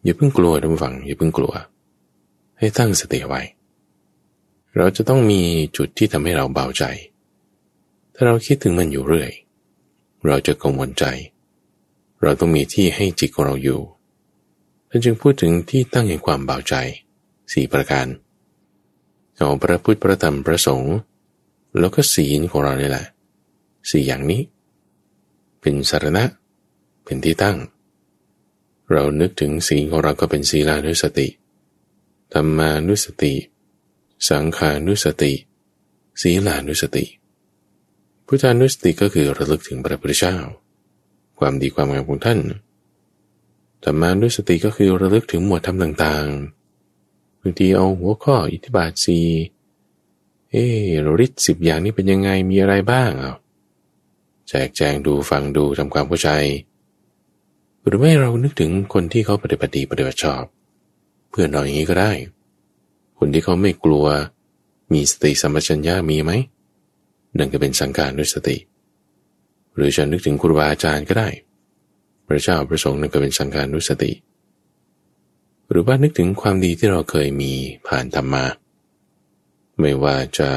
[0.03, 1.53] อย่าเพิ่งกลัวท่านผู้ฟังอย่าเพิ่งกลัว
[2.61, 3.42] ให้ตั้งสติไว้
[4.77, 5.42] เราจะต้องมี
[5.77, 6.85] จุดที่ทำให้เราเบาใจ
[8.14, 9.31] ถ้าเราคิดถึงมันอยู่เรื่อย
[10.27, 11.05] เราจะกังวลใจ
[12.23, 13.81] เราต้องมีที่ให้จิตของเราอยู่
[14.88, 16.75] ท่านจึงพูดถึงที่ตั้งแห่งความเบาใจ
[17.53, 18.07] สี่ประการ
[19.37, 20.96] เอาพระพุทธพระธรรมพระสงฆ์
[21.79, 23.07] แล้วก็ศีลของเราเนี่ยแหละ
[23.90, 24.42] สี่อย่างนี้
[25.61, 26.25] เป็นสารณะ
[27.05, 27.57] เป็นที่ตั้ง
[28.92, 31.29] เรานึกถึงศีลของเราก็เป็นศีลานุสติ
[32.34, 33.34] ธรรมานุสติ
[34.28, 35.32] สังขานุสติ
[36.20, 37.04] ศีลานุสติ
[38.26, 40.36] พุทธานุสติก็คือระลึกถึงพระพุทธเจ้า
[41.38, 42.40] ความดีความงามของท่าน
[43.84, 49.18] ธรรมานุสติก็คือระลึกถึงหมวดธรรมต่างๆ บางทีเอาหัวข้ออิทธิบาทสี
[50.50, 50.56] เอ
[50.88, 53.34] อฤทธิ์สิบอย่างนี้เป็นยังไง มีอะไรบ้างเอา
[54.48, 56.30] แจกแจงดูฟังดูทำความเข้าใจ
[57.84, 60.44] หรือไม่เรานึกถึงคนที่เขาปฏิบัติดีปฏิบัติชอบ
[61.30, 62.12] เพื่อนเราอย่างนี้ก็ได้
[63.18, 64.06] คนที่เขาไม่กลัว
[64.92, 66.32] มีสติสัมปชัญญะมีไหม
[67.38, 68.56] นั่นก็เป็นสังการนุสติ
[69.74, 71.28] หรือจะนึกถึงครูบาอาจารย์ก็ได้
[72.26, 74.12] พระเจ้าพระสงฆ์นั่นก็เป็นสังการนุสติ
[75.70, 77.52] หรือว่านึกถึงความดีที่เราเคยมี
[77.86, 78.44] ผ่านธรรมา
[79.80, 80.50] ไม่ว่าจะ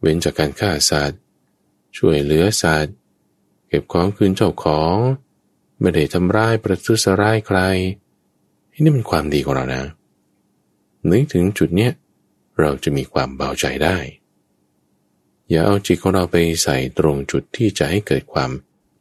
[0.00, 1.20] เว้นจากการฆ่าสัตว์
[1.96, 2.94] ช่วยเหลือสัตว์
[3.68, 4.96] เก็บของคืนเจ้าของ
[5.80, 7.58] ไม่ได้ทำร้ายประทุษร้ายใคร
[8.72, 9.82] นี่เป็นความดีของเรานะ
[11.10, 11.92] นึกถึงจุดเนี้ย
[12.60, 13.96] เราจะมีความเบาใจได้
[15.50, 18.50] อย่าเอาจิตของเราไปใส่ตรงจุดที่จะให้เกิดความ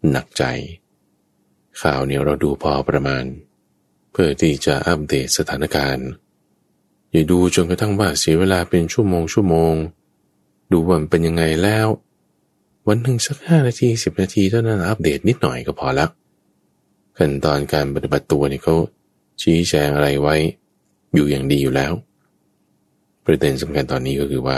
[0.10, 0.44] หนักใจ
[1.82, 3.24] ข่าวเนี่ยเราดูพอประมาณ
[4.12, 6.08] เพื่อที่จะอัปเดตสถานการณ์
[7.12, 9.74] อย่าดูจนกระทั่งว่าเสียเวลาเป็นชั่วโมงชั่วโมง
[10.72, 11.88] ดูว่ามันเป็นยังไงแล้ว
[12.88, 16.10] วันหนึ่งสักห้านาทีสิบนาทีเท่านั้นอัปเดตนิดหน่อยก็พอแล้ว
[17.18, 18.76] ขั้นตอนการปฏิบัติตัวเนี่ยเขา
[19.42, 20.36] ชี้แจงอะไรไว้
[21.14, 21.94] อยู่อย่างดีอยู่แล้ว
[23.26, 24.58] ประเด็นสำคัญตอนนี้ก็คือว่า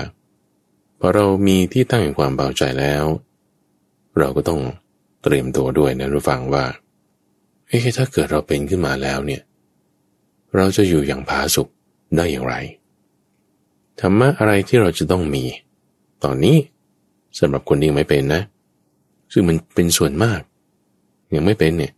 [0.99, 3.05] พอเรามีที่ตั้งแห่งความเบาใจแล้ว
[4.17, 4.61] เราก็ต้อง
[5.23, 6.65] เตรียมตัวด้วยนะรู้ฟังว่า
[7.67, 9.41] เฮ้ถ้าเกิดเราเป็นขึ้นมาแล้วเนี่ย
[10.55, 11.67] เราจะอยู่อย่างผาสุก
[12.15, 12.55] ได้อย่างไร
[13.99, 15.43] ธรรมะอะไรที่เราจะต้องมี
[16.23, 16.57] ตอนนี้
[17.39, 18.41] สำหรับคนที่ยังไม่เป็นนะ
[19.33, 20.41] ซึ่งมันเป็นส่วนมาก
[21.35, 21.93] ยังไม่เป็นเนี่ย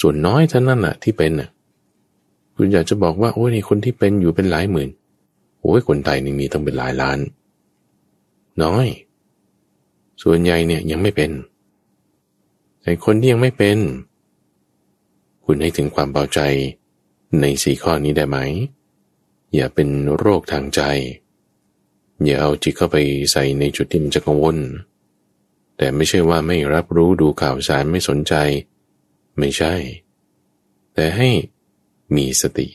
[0.00, 1.48] ส่วนน้อยเท่านั้นแหละที่เป็นน่ะ
[2.56, 4.88] คุณอยากจะบอกว่าโอ้ยคนที่เป็นอยู่เป็นหลายหมื่น
[5.60, 7.18] โอ้ยคนไทยนี่มีต้องเป็นหลายล้าน
[8.62, 8.86] น้อย
[10.22, 11.30] ส่วนใหญ่เนี่ยยังไม่เป็น
[12.82, 13.78] แต่คนที่ยังไม่เป็น
[15.44, 16.40] คุณให้ถึงความเบาใจ
[17.40, 18.38] ในสี่ข้อนี้ได้ไหม
[19.54, 20.80] อย่าเป็นโรคทางใจ
[22.24, 22.96] อย่าเอาจิตเข้าไป
[23.32, 24.56] ใส่ในจุดที่มันจะกังวล
[25.76, 28.34] แต่ไม่ใช่ว่าไม่รับรู้ดูข่าวสารไม่สนใจ
[29.38, 29.74] ไม่ใช่
[30.94, 31.28] แต่ให้
[32.14, 32.68] มีสติ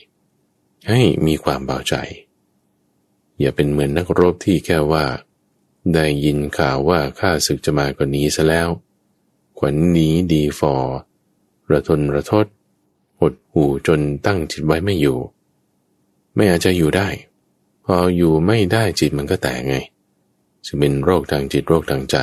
[0.88, 1.94] ให้มีความเบาใจ
[3.40, 5.04] อย่าเป็นเหมือนนักรบที่แค่ว่า
[5.94, 8.68] ได้ยินข่าวว่าข้าศึกจะมาก่านี้ซะแล้ว
[9.58, 10.74] ขวัญนนี้ดีฟอ
[11.70, 12.46] ระทนระทศ
[13.20, 15.18] หดหูจนตั้งจิตไว้ไม่อยู่
[16.34, 17.08] ไม่อาจจะอยู่ได้
[17.84, 19.74] พออยู่ไม่ได้จิตมันก็แตกไง
[20.66, 22.16] จะเป็นโรคทางจิตโรคทางใจ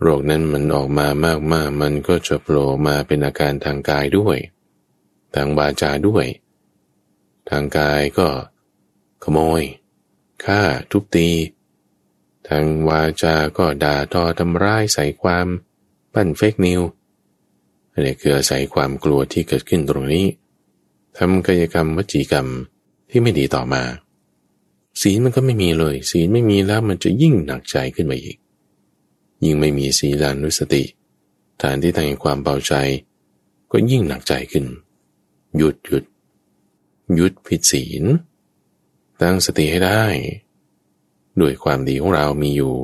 [0.00, 1.06] โรคนั้นมันออกมา
[1.52, 4.36] มากๆ มันก็จะโผล่มาเป็นอาการทางกายด้วย
[5.34, 6.26] ทางบาจาด้วย
[7.48, 8.28] ทางกายก็
[9.22, 9.62] ขโมย
[10.44, 11.30] ฆ่าทุบตี
[12.48, 15.46] ทางวาจาก็ด่าทอทำร้ายใส่ความ
[16.12, 16.80] ปั้นเฟกนิว
[17.92, 20.26] อันนี้คืออาศัยความกลัวที่เกิดขึ้นตรงนี้
[21.18, 22.46] ทำกายกรรมวจีกรรม
[23.10, 23.82] ที่ไม่ดีต่อมา
[25.00, 28.36] ศีลมันก็ไม่มีเลย ศีลไม่มีแล้วมันจะยิ่งหนักใจขึ้นมาอีก
[29.44, 30.84] ยิ่งไม่มีศีลานุสติ
[31.60, 32.74] ฐานที่ทางความเบาใจ
[33.72, 34.64] ก็ยิ่งหนักใจขึ้น
[35.56, 36.04] หยุดหยุด
[37.14, 38.04] หยุดผิดศีล
[39.20, 40.04] ตั้งสติให้ได้
[41.40, 42.76] ด้วยความดีของเรามีอยู่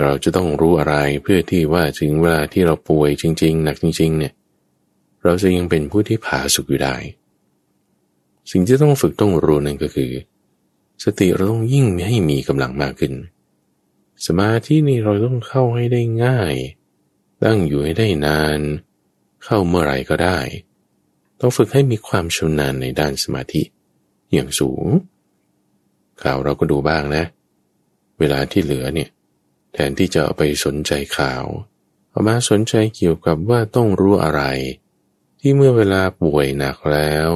[0.00, 4.32] เราจะต้องรู้อะไรเพื่อที่ว่าถึงเวลาที่เราป่วยจริง ๆ หนักจริง ๆ เนี่ย
[5.24, 6.96] เราจะยังเป็นผู้ที่ผาสุกอยู่ได้
[8.50, 10.12] สิ่งที่ต้องฝึกต้องรู้นั่นก็คือ
[11.04, 13.14] สติเราต้องยิ่งให้มีกำลังมากขึ้น
[14.26, 16.54] สมาธินี่เราต้องเข้าให้ได้ง่าย
[17.42, 18.60] ตั้งอยู่ให้ได้นาน
[19.44, 20.38] เข้าเมื่อไรก็ได้
[21.46, 23.62] ต้องฝึกให้มีความชำนาญในด้านสมาธิ
[24.32, 24.86] อย่างสูง
[26.22, 27.24] ข่าวเราก็ดูบ้างนะ
[28.18, 29.10] เวลาที่เหลือเนี่ย
[29.72, 31.44] แทนที่จะเอาไปสนใจข่าว
[32.10, 34.42] เอามาสนใจเกี่ยวกับว่าต้องรู้อะไร
[35.40, 37.30] ที่เมื่อเวลาป่วยหนักแล้ว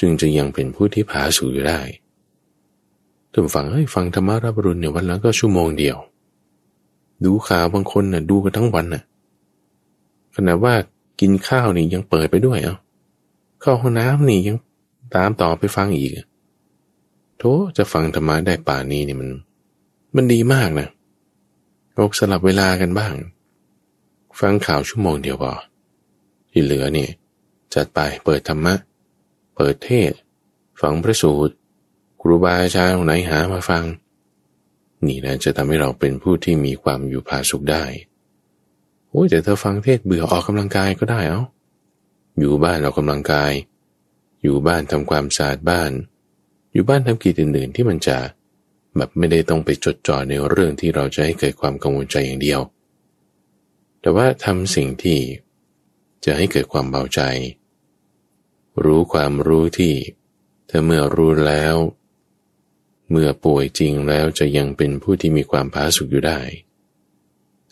[0.00, 1.80] จึงจะยังเป็นผู้ที่ผาสุกได้
[3.32, 5.96] ถึงฟังให้ฟังธรรมะรับรุนเนี่ยวันละก็ชั่วโมงเดียว
[7.24, 9.02] ดูข่าวบางคนน่ะดูกันทั้งวันน่ะ
[10.34, 10.74] ขณะว่า
[11.20, 12.76] กินข้าวนี่ยังเปิดไปด้วยเอา้า
[13.62, 14.56] เข้าห้องน้ำนี่ยัง
[15.14, 16.10] ตามต่อไปฟังอีก
[17.38, 17.42] โธ
[17.76, 19.30] จะฟังธรรมะได้ป่านี้นี่มัน
[20.16, 20.88] มันดีมากนะ
[21.98, 23.14] อกสลับเวลากันบ้าง
[24.40, 25.54] ฟังข่าวชั่วโมงเดียวพอ
[26.50, 27.10] ที่เหลือเนี่ย
[27.74, 28.74] จัดไปเปิดธรรมะ
[29.56, 30.12] เปิดเทศ
[30.80, 31.54] ฟังพระสูตร
[32.20, 33.84] ครูบาอาจารย์ไหนหามาฟัง
[35.06, 37.84] นี่นะจะทำให้เราเป็นผู้ที่มีความอยู่ผาสุขได้
[39.10, 41.42] โอ้ยแต่เธอฟังเทศเบื่อออกกำลังกายก็ได้เอา้า
[42.38, 43.52] อยู่บ้านออกกำลังกาย
[44.42, 45.90] อยู่บ้านทำความสะอาดบ้าน
[46.72, 48.18] อยู่บ้านทำกิจอื่นๆที่มันจะ
[48.96, 52.60] แบบไม่ได้ต้องไปจดจ่อในเรื่องที่เราจะให้เกิดความกังวลใจอย่างเดียว
[54.00, 55.20] แต่ว่าทำสิ่งที่
[56.24, 57.20] จะให้เกิดความเบาใจ
[58.84, 59.94] รู้ความรู้ที่
[60.68, 61.76] ถ้าเมื่อรู้แล้ว
[63.10, 66.40] เมื่อป่วยจริงแล้วจะยังเป็นผู้ที่มีความผาสุกอยู่ได้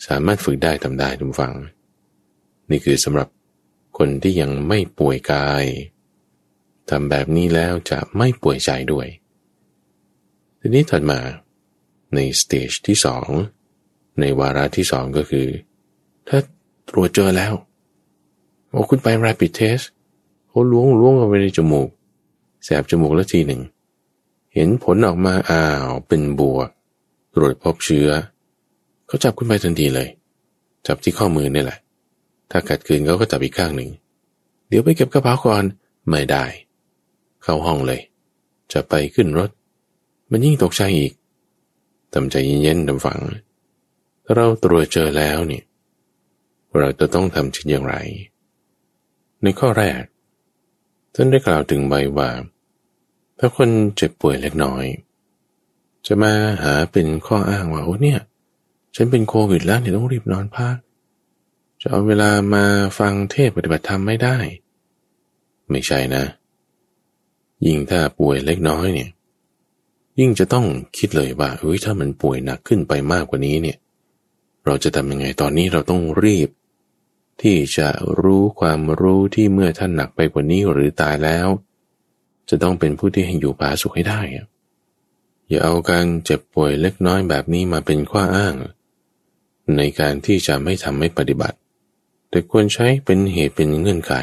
[0.07, 1.53] สามารถฝึกได้ทำได้ทุกฝัง
[2.69, 3.27] นี่คือสำหรับ
[3.97, 5.65] คนที่ยังไม่ป่วยกาย
[6.89, 9.07] ทำแบบนี้แล้วจะไม่ป่วยใจด้วย
[10.59, 11.19] ทีนี้ถัดมา
[12.15, 13.27] ในสเตจที่สอง
[14.19, 15.47] ในวาระที่สองก็คือ
[16.27, 16.39] ถ้า
[16.89, 17.53] ตรวจเจอแล้ว
[18.69, 19.85] โอ้คุณไป rapid test
[20.47, 21.89] เขาล้วงล้วงเอาไปในจมูก
[22.63, 23.61] แสบจมูกแล้วทีหนึ่ง
[24.53, 26.69] เห็นผลออกมาอ้าวเป็นบวก
[27.35, 28.09] ตรวจพบเชื้อ
[29.07, 30.09] เขาจับคุณไปทันทีเลย
[30.87, 31.79] จับที่ข้อมือนี่แหละ
[32.51, 33.89] ถ้ากัดคืนเขาก็จับอีกข้างหนึ่ง
[34.67, 35.63] เดี๋ยวไปเก็บกระเป๋าก่อน
[36.09, 36.45] ไม่ได้
[37.43, 38.01] เข้าห้องเลย
[38.73, 39.49] จะไปขึ้นรถ
[40.31, 41.13] มันยิ่งตกใจอีก
[42.13, 43.19] ทำใจเย็นๆดำฝัง
[44.23, 45.63] ถ้าเราตรวจเจอแล้วเนี่ย
[46.77, 47.95] เราจะต้องทำเชินอย่างไร
[49.43, 50.01] ในข้อแรก
[51.13, 52.29] ท่านได้กล่าวถึงใบว่า
[53.39, 54.85] ถ้าคนเจ็บป่วยเล็กน้อย
[56.07, 56.33] จะมา
[56.63, 58.19] หาเป็นข้ออ้างว่าโอ้เนี่ย
[58.95, 60.75] ฉันเป็นโควิดแล้วเนี่ยต้องรีบนอนพัก
[61.83, 62.65] จะเอาเวลามา
[62.99, 64.37] ฟังเทศปฏิบัติธรรมไม่ได้
[65.69, 66.23] ไม่ใช่นะ
[67.65, 69.09] ยิ่งถ้าป่วยเล็กน้อยเนี่ย
[70.19, 70.65] ยิ่งจะต้อง
[70.97, 73.77] คิดเลยว่าเฮ้ยถ้ามันป่วยหนักขึ้นไปมากกว่านี้เนี่ย
[74.65, 76.49] เราจะทำยังไงตอนนี้เราต้องรีบ
[77.41, 77.87] ที่จะ
[78.21, 81.47] รู้ความรู้ที่เมื่อท่านหนักไปกว่านี้หรือตายแล้ว
[82.49, 84.21] จะต้องเป็นผู้ที่ให้อยู่ผาสุขให้ได้
[85.49, 88.55] อย่าเอาการเจ็บป่วยเล็กน้อยแบบนี้มาเป็นข้ออ้าง
[89.77, 91.57] ในการที่จะไม่ทำให้ปฏิบัติ
[92.31, 94.13] แต่ควรใช้เป็นเหตุเป็นเงื่อนไข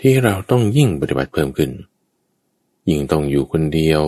[0.00, 1.70] ที่เราต้องยิ่งปฏิบัติเพิ่มขึ้น
[2.88, 4.02] ยิ่งต้องอยู่คนเดียว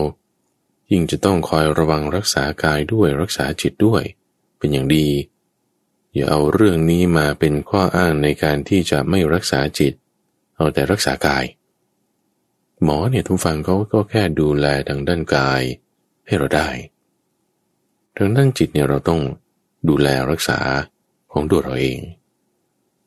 [0.91, 4.03] ยิ่งจะต้องคอยระวังรักษากายด้วยรักษาจิตด้วย
[4.57, 5.07] เป็นอย่างดี
[6.13, 9.93] อย่าเอาเรื่องนี้มาเป็นข้ออ้างในการที่จะไม่รักษาจิต
[10.55, 11.45] เอาแต่รักษากาย
[12.83, 15.61] หมอเนี่ยทุกฟังเขาก็แค่ดูแลทางด้านกาย
[16.25, 16.69] ให้เราได้
[18.17, 19.21] ทางด้านจิตเนี่ยเราต้อง
[19.89, 20.59] ดูแลรักษา
[21.31, 21.99] ของตัวเราเอง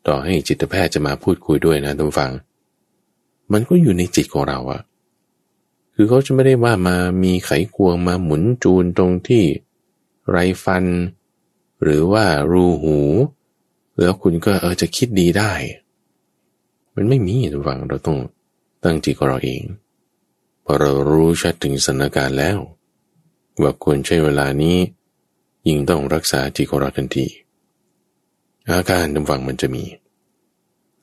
[0.06, 2.32] ต่อให้จิตแพทย์จะมาพูดคุยด้วยนะทุกฟัง
[3.52, 4.82] มันก็อยู่ในจิตของเราอะ
[5.94, 9.44] คือเขาจะไม่ได้ว่ามามีไขควงมาหมุนจูนตรงที่
[10.30, 10.84] ไรฟัน
[11.82, 12.98] หรือว่ารูหู
[13.98, 15.52] แล้วคุณก็เออจะคิดดีได้
[16.94, 18.18] มันไม่มีทุกฝังเราต้อง
[18.84, 19.62] ตั้งจิตของเราเอง
[20.64, 22.58] พอเรารู้ชัดถึงสถานการณ์แล้ว
[23.60, 24.76] ว่าควรใช้เวลานี้
[25.68, 27.26] ยิ่งต้องรักษาจิตของเราทันที
[28.72, 29.84] อาการทุกฝังมันจะมี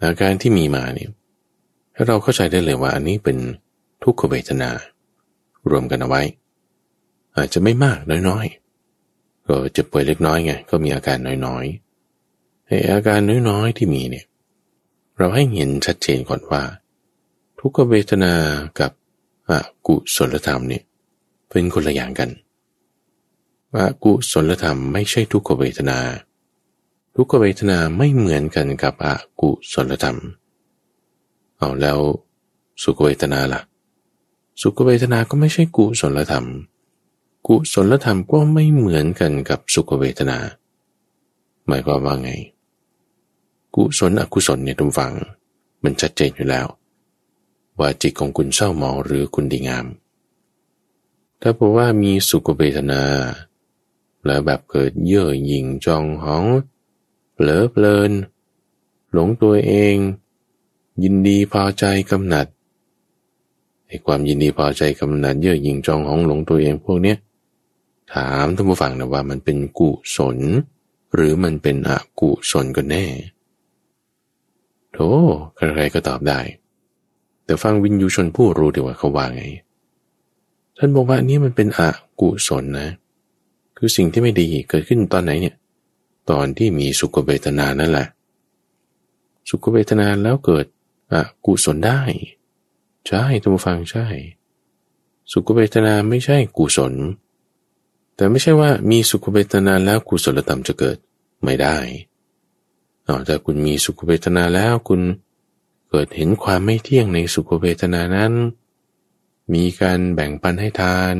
[0.03, 1.09] อาการที่มีมาเนี่ย
[1.95, 3.37] ถ้เราเข้าใจได้เลยว่าอันนี้เป็น
[4.03, 4.69] ทุกขเวทนา
[5.69, 6.21] รวมกันเอาไว้
[7.37, 7.99] อาจจะไม่มาก
[8.29, 14.25] น้อยๆก็จะป่วยเล็กน้อยไงก็มีอาการน้อยๆไออาการน้อยๆที่มีเนี่ย
[15.17, 16.63] เราให้เห็นชัดเจนก่อนว่า
[17.59, 18.33] ทุกขเวทนา
[18.79, 18.91] กับ
[19.49, 19.51] อ
[19.87, 20.83] กุศลธรรมเนี่ย
[21.49, 22.29] เป็นคนละอย่างกัน
[23.75, 25.99] อกุศลธรรมไม่ใช่ทุกขเวทนา
[27.19, 29.07] ทุกขเวทนาไม่เหมือนกันกับอ
[29.41, 30.17] กุศลธรรม
[31.57, 31.99] เอาแล้ว
[32.83, 33.61] สุขเวทนาล่ะ
[34.61, 36.45] สุขเวทนาก็ไม่ใช่กุศลธรรม
[37.47, 40.37] กุศลธรรมก็ไม่เหมือนกันกับสุขเวทนา
[41.67, 42.31] หมายความว่าไง
[43.75, 45.13] กุศลอกุศลเนี่ยทุกฝัง
[45.83, 46.67] มันชัดเจนอยู่แล้ว
[47.79, 49.85] ว่าจิตของคุณเศร้าหมองหรือคุณดีงาม
[51.41, 53.01] ถ้าบอกว่ามีสุขเวทนา
[54.25, 56.45] แล้วแบบเกิดเย่อหยิ่งจองหอง
[57.39, 58.11] เผลอเพลิน
[59.13, 59.95] หลงตัวเอง
[61.03, 62.47] ยินดีพอใจกำหนัด
[63.87, 67.17] ไอ้ความยินดีพอใจกำหนัดเย่อหยิ่งจองหองหลงตัวเองพวกเนี้ย
[68.13, 70.37] ถามท่านผู้ฟังนะว่ามันเป็นกุศล
[71.13, 73.05] หรือมันเป็นอกุศลกันแน่
[74.93, 75.09] โธ่
[75.55, 76.39] ใครๆก็ตอบได้
[77.45, 79.43] แต่ฟังวินยูชนผู้รู้ดีว่าเขาว่าไง
[80.77, 81.81] ท่านบอกว่านี่มันเป็นอ
[82.21, 82.89] กุศลนะ
[83.77, 85.55] คือสิ่งที่ไม่ดีเกิดขึ้นตอนไหนเนี่ย
[86.29, 88.07] ตอนที่มีสุขเวทนานั่นแหละ
[89.49, 90.65] สุขเวทนาแล้วเกิด
[91.11, 92.01] อกุศลได้
[93.07, 94.05] ใช่ท่านผู้ฟังใช่
[95.31, 96.93] สุขเวทนาไม่ใช่กุศล
[98.15, 100.97] แต่ไม่ใช่ว่ามีสุขเวทนาแล้วกุศลธรรมจะเกิด
[101.43, 101.77] ไม่ได้
[103.03, 105.01] เอาแต่คุณมีสุขเวทนาแล้วคุณ
[105.89, 108.33] เกิดเห็นความไม่เที่ยงในสุขเวทนานั้น
[109.53, 111.15] มีการแบ่งปันให้ทาน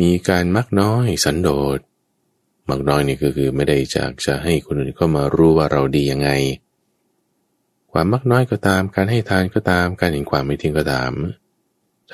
[0.00, 1.78] มีการมักน้อยสันโดษ
[2.70, 6.30] มักน้อยนี่ก็คือไม่ได้จากจะให้คนอื่นเข้ามารู้ว่าเราดียังไง
[7.92, 11.12] ความมักน้อยก็ตาม การให้ทานก็ตาม การเห็นความไม่เที่ยงก็ตาม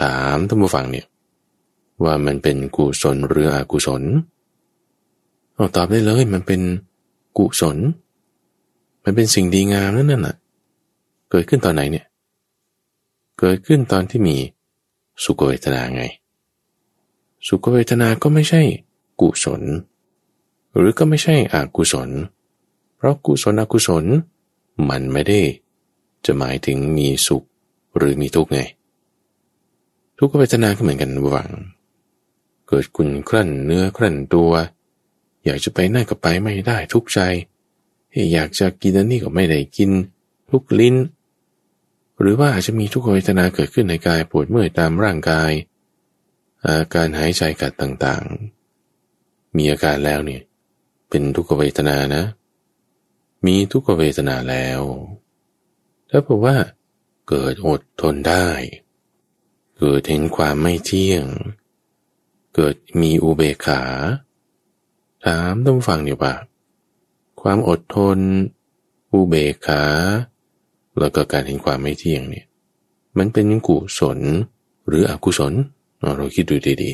[0.01, 1.07] ถามท่านผู้ฟังเนี่ย
[2.05, 4.03] ว่ามันเป็นกุศลหรืออกุศล
[5.55, 6.61] เอาตอบได้เลยมันเป็น
[7.39, 7.77] กุศล
[9.05, 10.37] มันเป็นสิ่งดีงามนั่นน่ะ
[11.31, 12.07] เกิดขึ้นตอนไหนเนี่ย
[13.39, 14.37] เกิดขึ้นตอนที่มี
[15.25, 16.03] สุขเวทนาไง
[17.49, 18.63] สุขเวทนาก็ไม่ใช่
[19.21, 19.63] กุศล
[20.77, 22.09] หรือก็ไม่ใช่อกุศล
[22.97, 24.05] เพราะกุศลอกุศล
[24.91, 25.41] มันไม่ได้
[26.25, 27.45] จะหมายถึงมีสุข
[27.97, 28.61] หรือมีทุกข์ไง
[30.19, 31.51] ทุกขเวทนาก็เหมือนกันหวัง
[32.69, 34.51] เกิดคุณครั่นเนื้อครั่นตัว
[35.45, 37.21] อยากจะไปนั่นก็ไปไม่ได้ทุกใจ
[38.33, 39.91] อยากจะกินนี่ก็ไม่ได้กิน
[40.51, 40.97] ทุกลิ้น
[42.21, 45.51] หรือว่าอาจจะมีทุกขเวทนาเกิดขึ้นในกายปวดเมื่อยตามร่างกาย
[46.67, 50.43] อาการหายใจกัดต่างๆมีอาการแล้วเนี่ย
[51.17, 52.25] เป็นทุกขเวทนานะ
[53.47, 54.81] มีทุกขเวทนาแล้ว
[56.11, 56.57] ถ้าบอกว่า
[57.29, 58.49] เกิดอดทนได้
[59.79, 61.25] เกิดเห็นความไม่เที่ยง
[62.55, 63.83] เกิดมีอุเบกขา
[65.25, 66.35] ถามต้องฟังเดี๋ยวปะ
[67.41, 68.19] ความอดทน
[69.13, 69.83] อุเบกขา
[70.99, 72.47] แล้วก็การเห็นความไม่เที่ยงเนี่ย
[73.19, 74.19] มันเป็นกุศล
[74.87, 75.53] หรืออกุศล
[76.17, 76.93] เราคิดดูดี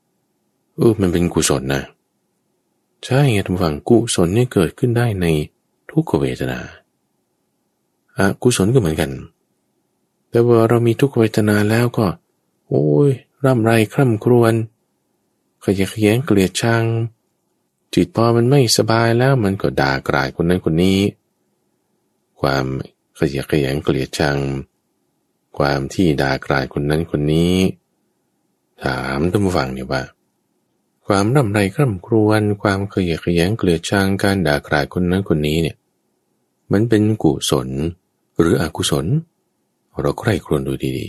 [0.00, 1.84] ๆเออมันเป็นกุศลนะ
[3.04, 5.26] ใช่ไงทุกฝั่งกุศลเนี่ยเกิดขึ้นได้ใน
[5.90, 6.58] ทุกขเวทนา
[8.16, 9.10] อากุศลก็เหมือนกัน
[10.30, 12.06] แต่ว่าเรามีทุกขเวทนาแล้วก็
[12.68, 13.10] โอ้ย
[13.44, 14.54] ร่ำไรคร่ำครวญ
[15.64, 16.84] ขยะแขยงเกลียดชัง
[17.94, 21.00] จิตพอมันไม่สบายแล้วมันก็ด่ากลายคนนั้นคนนี้
[22.40, 22.64] ความ
[23.18, 24.38] ขยะแขยงเกลียดชัง
[25.58, 27.54] ความที่ด่ากลายคนนั้นคนนี้
[28.84, 30.02] ถามท่านผู้ฟังเนี่ยว่า
[31.10, 35.76] ความร่ำไรคร่ำครวญความขยะขยงเกลียดชังการด่ากราดคนนั้นคนนี้เนี่ย
[36.72, 37.68] มันเป็นกุศล
[38.38, 39.06] หรืออกุศล
[40.00, 41.06] เราใคร่ครวญดูดี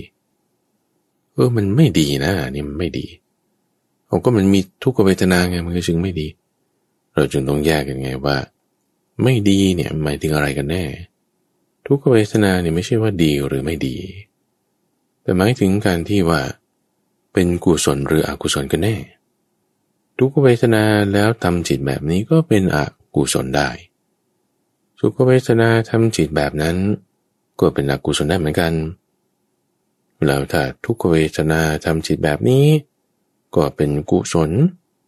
[0.68, 3.06] ๆ เออมันไม่ดีนะนี่มันไม่ดี
[4.10, 6.28] ผมก็มันมีทุกขเวทนาไงมันก็จึงไม่ดี
[7.16, 8.38] เราจึงต้องแยกกันไงว่า
[9.24, 10.84] ไม่ดีเนี่ยหมายถึงอะไรกันแน่
[11.88, 13.96] ทุกขเวทนาเนี่ยไม่ใช่ว่าดีหรือไม่ดี
[15.22, 16.42] แต่หมายถึงการที่ว่า
[17.34, 18.96] เป็นกุศลหรืออกุศลกันแน่
[20.20, 22.78] ทุกขเวทนาแล้วทำจิตแบบนี้ก็เป็นอ
[23.16, 23.70] กุศลได้
[25.00, 26.78] สุขเวทนาทำจิตแบบนั้น
[27.60, 28.74] ก็เป็นอกุศลได้เหมือนกัน
[30.26, 32.66] แล้วถ้าทุกขเวทนาทำจิตแบบนี้
[33.56, 34.52] ก็เป็นกุศล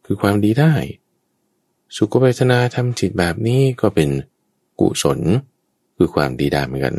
[0.05, 0.73] คือความดีได้
[1.95, 4.09] สุขเวทนาทำจิตแบบนี้ก็เป็น
[4.79, 5.19] กุศล
[5.95, 6.95] คือความดีได้เหมือนกัน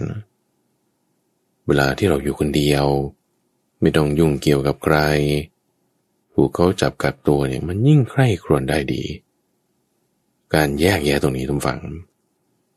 [1.67, 2.87] เวลาที่เราอยู่คนเดียว
[3.81, 4.97] ไม่ต้องยุ่งเกี่ยวกับใคร
[6.35, 9.03] ถูกเขาจับกัดตัวเนี่ยมันยิ่งใคร่ครวญได้ดี
[10.55, 11.81] การแยกแยะตรงนี้ทุกฝัง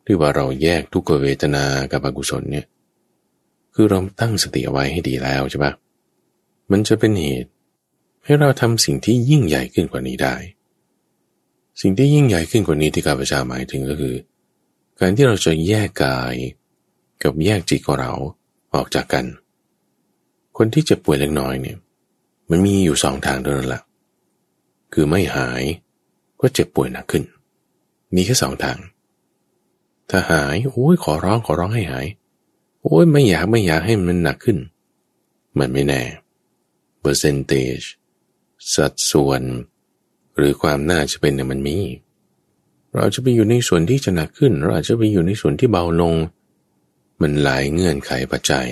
[0.06, 2.66] ที่ว่าเราแยกทุกเวทนากับอกุศลเนี่ย
[3.74, 5.74] คือเราตั้งสติเอาไว้ให้ดีแล้วใช่ปะ
[6.72, 7.50] มันจะเป็นเหตุ
[8.24, 10.36] ให้เราทำสิ่งที่ยิ่งใหญ่ขึ้นกว่านี้ได้
[11.82, 14.16] สิ่งที่ยิ่งใหญ่ขึ้นกว่านี้ที่กาพเจ้าหมายถึงก็คือ
[15.00, 16.36] การที่เราจะแยกกาย
[17.24, 18.14] กับแยกจิตของเรา
[18.74, 19.26] ออกจากกัน
[20.58, 21.78] คนที่เจ็บป่วยเล็กน้อยเนี่ย
[22.50, 23.82] มันมีอยู่สองทางเท่านั้นแหละ
[24.94, 25.64] คือไม่หาย
[26.42, 27.24] ก็เจ็บป่วยหนักขึ้น
[28.16, 28.78] มีแค่สองทาง
[30.10, 32.06] ถ้าหาย โอ้ยขอร้องขอร้องให้หาย
[32.82, 34.58] โอ้ยไม่อยากไม่อยากให้มันหนักขึ้น
[35.60, 36.02] มันไม่แน่
[37.00, 37.80] percentage
[38.74, 39.42] สัดส่วน
[40.36, 41.78] หรือความน่าจะเป็นเนี่ยมันมี
[42.96, 46.14] เราจะไปอยู่ในส่วนที่จะหนักขึ้น เราอาจจะไปอยู่ในส่วนที่เบาลง
[47.22, 48.68] มันหลายเงื่อนไขปัจจัย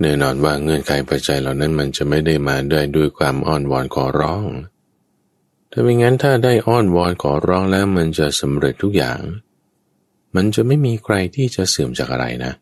[0.00, 4.44] แน่นอนว่าเงื่อนไขปัจจัยเหล่านั้นมันจะไม่ได้มาด้วยด้วยความอ้อนวอนขอร้อง
[5.70, 9.20] ถ้าไม่งั้นถ้าได้อ้อนวอนขอร้องแล้วมันจะสำเร็จทุกอย่าง
[10.34, 12.52] มันจะไม่มีใครที่จะเสื่อมจากอะไรนะ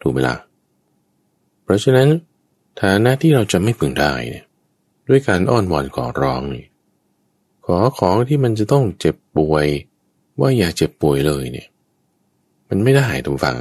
[0.00, 0.36] ถูกไหมล่ะ
[1.62, 2.08] เพราะฉะนั้น
[2.80, 4.46] ฐานะที่เราจะไม่พึงได้เนี่ย
[5.08, 6.64] ด้วยการอ้อนวอนขอร้องนี่
[7.66, 9.66] ขอของที่มันจะต้องเจ็บป่วย
[10.40, 11.68] ว่าอย่าเจ็บป่วยเลยเนี่ย
[12.68, 13.56] มันไม่ได้ทุกฝัง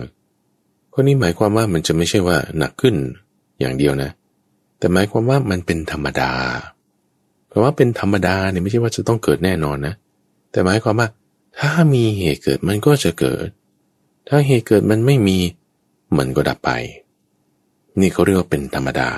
[0.93, 2.95] ข้อนี้หมายความว่ามันจะไม่ใช่ว่าหนักขึ้น
[3.59, 4.09] อย่างเดียวนะ
[4.79, 6.31] แต่หมายความว่ามันเป็นธรรมดา
[7.47, 9.93] เพราะว่าเป็นธรรมดาเนี่ยไม่ใช่ว่าจะต้องเกิดแน่นอนนะ
[10.51, 11.07] แต่หมายความว่า
[11.59, 13.47] ถ้ามีเหตุเกิดมันก็จะเกิด
[14.29, 15.37] ถ้าเหตุเกิดมันไม่มี
[16.17, 16.71] มันก็ดับไป
[17.99, 19.09] นี่เขาเรียกว่าเป็นธรรมดา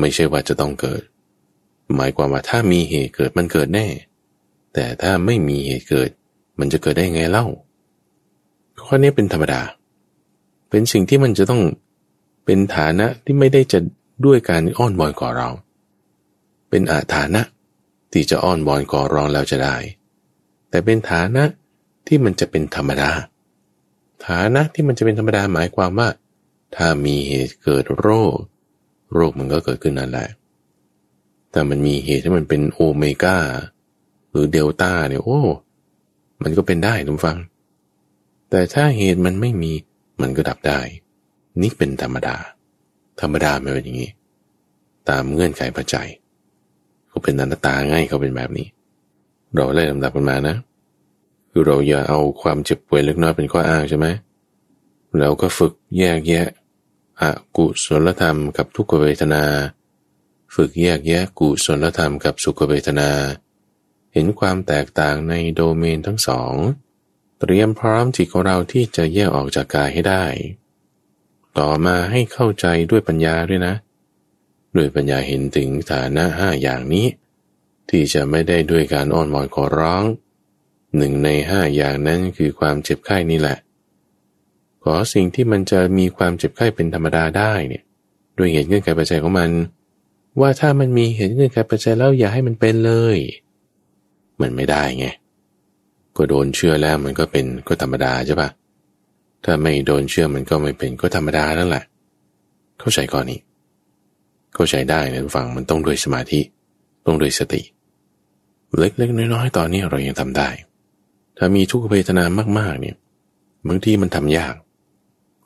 [0.00, 1.02] ไม่ใช่ว่าจะต้องเกิด
[1.96, 3.86] หมายความว่าถ้ามีเหตุเกิดมันเกิดแน่
[4.74, 6.10] แต่ถ้าไม่มีเหตุเกิด
[6.58, 7.46] มันจะเกิดได้ไงเล่า
[8.86, 9.60] ข้อนี้เป็นธรรมดา
[10.76, 11.62] เป็นสิ่งที่มันจะต้อง
[12.44, 13.78] เป็นฐานะที่ไม่ได้จะ
[14.26, 15.54] ด้วยการอ้อนวอนขอร้อง
[16.70, 17.42] เป็นอาฐานะ
[18.12, 19.76] ที่จะอ้อนวอนขอร้องแล้วจะได้
[20.70, 21.44] แต่เป็นฐานะ
[22.06, 23.10] ที่มันจะเป็นธรรมดา
[24.26, 26.08] ฐานะที่มันจะเป็นธรรมดาหมายความว่า
[26.76, 28.36] ถ้ามีเหตุเกิดโรค
[29.14, 30.28] โรคมันก็เกิดขึ้นนั่นแหละ
[31.52, 33.36] แต่มันมีเหตุที่มันเป็นโอเมก้า
[34.30, 35.40] หรือเดลต้าเนี่ยโอ้
[36.42, 37.38] มันก็เป็นได้ทุกฟัง
[38.50, 39.72] แต่ถ้าเหตุมันไม่มี
[40.20, 40.80] มันก็ดับได้
[41.62, 42.36] นี่เป็นธรรมดา
[43.20, 44.10] ธรรมดาไม่เป็นอย่างนี้
[45.08, 46.08] ตามเงื่อนไขปัจจัย
[47.08, 48.66] เขาเป็นอนัตตาง่ายเขาเป็นแบบนี้
[49.54, 50.56] เราไล่ลำดับกันมานะ
[51.50, 54.06] คือเราอย่าเอาความเจ็บป่วยเล็กน้อยเป็นข้ออ้างใช่ไหม
[55.20, 56.48] เราก็ฝึกแยกแยะ
[57.20, 57.22] อ
[57.56, 59.44] กุศลธรรมกับทุกขเวทนา
[60.54, 63.10] ฝึกแยกแยะกุศลธรรมกับสุขเวทนา
[64.12, 66.54] เห็นความแตกต่างในโดเมนทั้งสอง
[67.46, 70.24] เตรียมพร้อมจิตของเราที่จะแยกออกจากกายให้ได้
[71.58, 73.74] ต่อมาให้เข้าใจด้วยปัญญาด้วยนะ
[74.76, 77.06] ด้วยปัญญาเห็นถึงฐานะห้าอย่างนี้
[77.88, 80.04] ที่จะไม่ได้ด้วยการอ้อนวอนขอร้อง
[80.96, 83.56] หนึ่งในห้าอย่างนั้นคือความเจ็บไข้นี่แหละ
[84.82, 87.84] ขอสิ่งที่มันจะมีความเจ็บไข้เป็นธรรมดาได้เนี่ย
[88.38, 89.50] ด้วยเหตุเงื่อนไขปัจจัยของมัน
[90.40, 93.16] ว่าถ้ามันมีเหตุเงื่อนไขปัจจัยแล้วอย่าให้มันเป็นเลย
[94.40, 95.06] มันไม่ได้ไง
[96.16, 98.48] ก็โดนเชื่อแล้วมันก็เป็นก็ธรรมดาใช่ปะ
[99.44, 101.84] ถ้าไม่โดนเชื่อมันก็ไม่เป็นก็ธรรมดานั่นแหละ
[102.80, 103.40] เข้าใจก่อนนี้
[104.54, 106.40] เข้าใจได้นะฟังมันต้องด้วยสมาธิ
[107.06, 107.62] ต้องด้วยสติ
[108.78, 110.48] เล็กๆน้อยๆตอนนี้เรายังทำได้
[111.38, 112.24] ถ้ามีทุกขเวทนา
[112.58, 112.96] มาก ๆ เนี่ย
[113.68, 114.54] บางทีมันทำยาก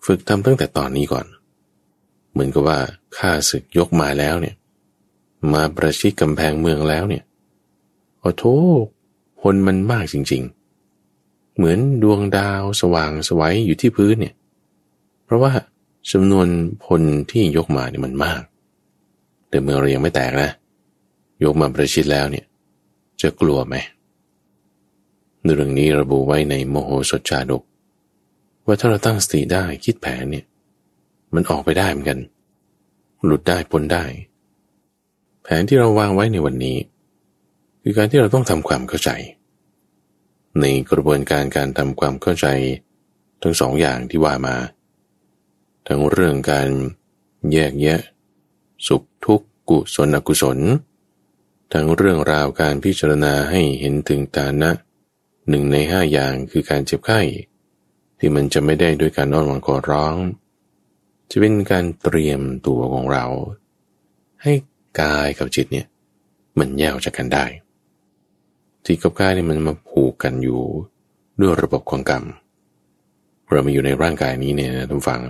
[0.06, 1.26] ฝึกทำตั้งแต่ตอนนี้ก่อน
[2.32, 2.78] เหมือนกับว่า
[3.16, 4.56] ข้าศึกยกมาแล้วเนี่ย
[5.52, 7.24] มาประชิดกำแพงเมืองแล้วเนี่ย
[8.20, 8.44] โอ้โท
[9.42, 10.57] คนมันมากจริง ๆ
[11.59, 14.34] เหมือนดวงดาวสว่างสวัยอยู่ที่พื้นเนี่ย
[15.24, 15.52] เพราะว่า
[16.12, 16.48] จำนวน
[16.84, 18.42] พลที่ยกมาเนี่ยมันมาก
[19.48, 20.50] แต่เมื่อเรายังไม่แตกนะ
[21.44, 22.44] ยกมาประชิดแล้วเนี่ย
[23.22, 23.76] จะกลัวไหม
[25.42, 27.62] เรื่องนี้ระบุไว้ในโมโหสดชาดก
[28.64, 30.44] ว่าถ้าเราตั้งสติได้คิดแผนเนี่ย
[31.34, 32.18] มันออกไปได้เหมือนกัน
[33.24, 34.04] หลุดได้พ้นได้
[35.42, 36.76] แผนที่เราวางไว้ในวันนี้
[37.82, 39.11] คือการที่เราต้องทำความเข้าใจ
[40.61, 42.46] ในกระบวนการการทำความเข้าใจ
[43.42, 44.57] ทั้งสองอย่างที่ว่ามา
[45.86, 46.68] ทั้งเรื่องการ
[47.53, 48.01] แยกแยะ
[48.86, 50.59] สุขทุกข์กุศลอกุศล
[51.72, 54.70] ทั้งเรื่องราวการพิจารณาให้เห็นถึงตานะ
[55.49, 57.20] หนึ่งในห้าอย่างคือการเจ็บไข้
[58.18, 60.14] ที่มันจะไม่ได้ด้วยการอ้อนวอนขอร้อง
[61.30, 63.24] จะเป็นการเตรียมตัวของเรา
[64.42, 64.53] ให้
[65.01, 65.86] กายกับจิตเนี่ย
[66.59, 67.44] มันแยกจากกันได้
[68.91, 70.62] จิตกับกายเนี่ยมันมาผูกกันอยู่
[71.41, 72.24] ด้วยระบบของกรรม
[73.51, 75.22] เรามาอยู่ในร่างกายนี้เนี่ยนะทุกฝัง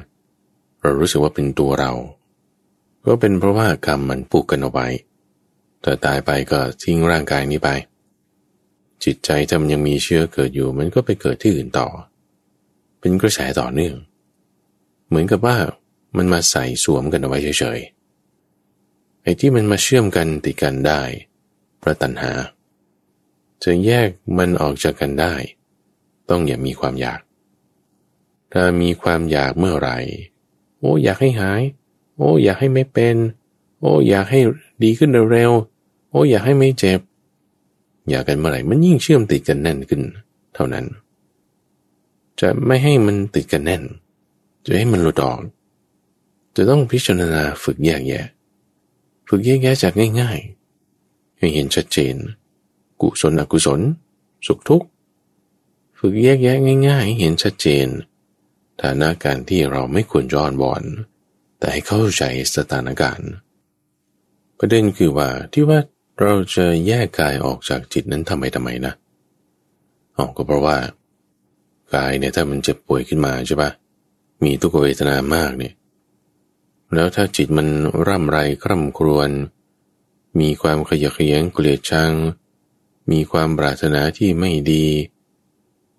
[0.80, 1.92] เรารู้สึกว่าเป็นตัวเรา
[3.06, 4.86] ก็เป็นเพราะว่ากรรมมันผูกกันเอาไว้
[5.82, 7.68] แต่ตายไปก็ทิ้งร่างกายนี้ไป
[9.04, 11.88] จิตใจถ้ามันยังมีเชื้อเกิดอยู่ มันก็ไปเกิดที่อื่นต่อ
[13.00, 13.94] เป็นกระแสต่อเนื่อง
[15.08, 15.56] เหมือนกับว่า
[16.16, 21.02] มันมาใส่สวมกันเอาไว้เฉยๆไอ้ที่มันมาเชื่อมกันติดกันได้
[21.78, 22.32] เพราะตัณหา
[23.64, 25.34] จะแยกมันออกจากกันได้
[26.30, 27.20] ต้องอย่ามีความอยาก
[28.52, 29.96] ถ้ามีความอยากเมื่อไหร่
[30.78, 31.62] โอ้อยากให้หาย
[32.16, 33.16] โอ้อยากให้ไม่เป็น
[33.80, 34.40] โอ้อยากให้
[34.82, 37.00] ดีขึ้นเร็วๆโอ้อยากให้ไม่เจ็บ
[38.08, 40.02] อยากกันเมื่อไหร่มันยิ่งเชื่อมติดกันแน่นขึ้น
[40.54, 40.84] เท่านั้น
[42.40, 43.82] จะไม่ให้มันติดกันแน่น
[44.64, 45.40] จจะให้มันหลุดออก
[46.56, 48.26] จะต้องพิจารณาฝึกแยกแยะ
[49.28, 52.16] ฝึกแยกแยะจากง่ายๆให้เห็นชัดเจน
[53.02, 53.80] กุศลอกุศล
[54.46, 54.86] สุขทุกข์
[55.98, 56.56] ฝึกแยกแยะ
[56.88, 57.86] ง่าย ๆ เห็นชัดเจน
[58.82, 60.82] ฐานะการที่เราไม่ควรย้อนวอน
[61.58, 62.22] แต่ให้เข้าใจ
[62.56, 63.30] สถานการณ์
[64.58, 65.78] ประเด็นคือว่าที่ว่า
[66.20, 68.92] เราจะแยกกายออกจากจิตนั้นทำไมทำไมนะ
[70.16, 70.76] อ๋อก็เพราะว่า
[71.94, 73.70] กายเนี่ยถ้ามันเจ็บป่วยขึ้นมาใช่ปะ
[74.44, 75.74] มีทุกขเวทนามากเนี่ย
[76.94, 77.68] แล้วถ้าจิตมัน
[78.06, 79.30] ร่ำไรคร่ำครวญ
[80.40, 82.12] มีความขยะแขยงเกลียดชัง
[83.10, 84.86] มีความปรารถนาที่ไม่ดี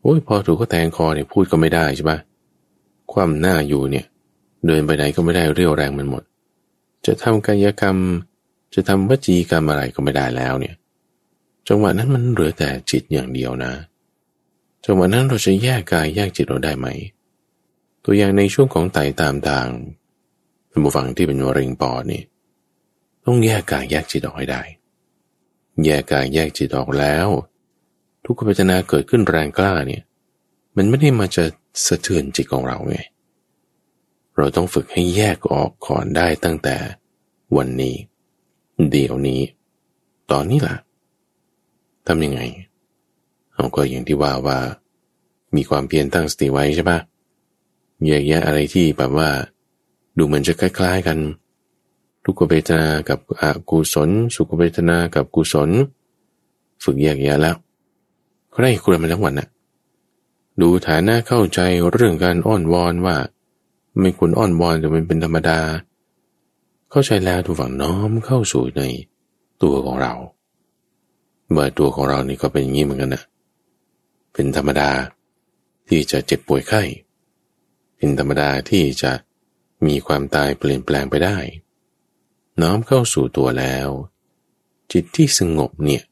[0.02, 2.20] โอ้ยพอถูกก็แทงคอเนี่ยพูดก็ไม่ได้ใช่ปะ
[3.14, 4.06] ความหน้าอยู่เนี่ย
[4.66, 6.24] เดินไปไหนก็ไม่ได้เรี่ยวแรงมันหมด
[7.06, 7.98] จะทำกายกรรม
[8.74, 10.76] จะทำวจีกรรมอะไรก็ไม่ได้แล้วเนี่ย
[11.68, 13.74] จังหวะนั้นมันเหลือแต่จิตอย่างเดียวนะ
[14.86, 16.88] จังหวะนั้นเราจะแยกกายแยกจิตเราได้ไหม
[18.04, 19.68] ตัวอย่างในช่วงของไตตามทาง
[20.72, 22.22] ท่านผู้ฟังที่เป็นมะเร็งปอดนี่
[23.26, 24.62] ต้องแยกกายแยกจิตออกให้ได้
[25.86, 27.28] แยกกายแยกจิตออกแล้ว
[28.26, 30.04] ทุกขเวทนาเกิดขึ้นแรงกล้าเนี่ย
[30.78, 31.46] มันไม่ได้มาจะ
[31.86, 32.98] สะเทือนจิตของเราไง
[34.38, 36.76] เราต้องฝึกให้แยกออกก่อนได้ตั้งแต่
[37.58, 37.96] วันนี้
[38.92, 39.42] เดี๋ยวนี้
[40.32, 40.76] ตอนนี้ล่ะ
[42.08, 42.42] ทำยังไง
[43.56, 44.60] เราก็อย่างที่ว่าว่า
[45.56, 47.00] มีความเพียรตั้งสติไว้ใช่ปะ
[48.08, 49.30] แยกแยะอะไรที่แบบว่า
[50.18, 51.18] ดูเหมือนจะคล้าย ๆ กัน
[52.32, 55.70] ทุกขเวทนากับอกุศล สุขเวทนากับกุศล
[56.84, 57.56] ฝึกแยกแยะแล้ว
[58.54, 59.48] ก็ได้คุยมาทั้งวันน่ะ
[60.62, 61.60] ดูฐานะเข้าใจ
[61.92, 63.16] เรื่องการอ้อนวอนว่า
[64.00, 65.60] ไม่ควรอ้อนวอนแต่มันเป็นธรรมดา
[66.92, 68.84] เข้าใจแล้วทุกฝั่งน้อมเข้าสู่ใน
[69.64, 70.14] ตัวของเรา
[71.50, 73.24] เมื่อตัวของเรานี่ก็เป็นอย่างนี้เหมือนกันนะ
[74.34, 74.90] เป็นธรรมดา
[75.88, 76.82] ที่จะเจ็บป่วยไข้
[77.98, 79.12] เป็นธรรมดาที่จะ
[79.86, 81.38] มีความตายเปลี่ยนแปลงไปได้
[82.62, 83.90] น้อมเข้าสู่ตัวแล้ว
[84.92, 86.04] จิตที่สงบเนี่ย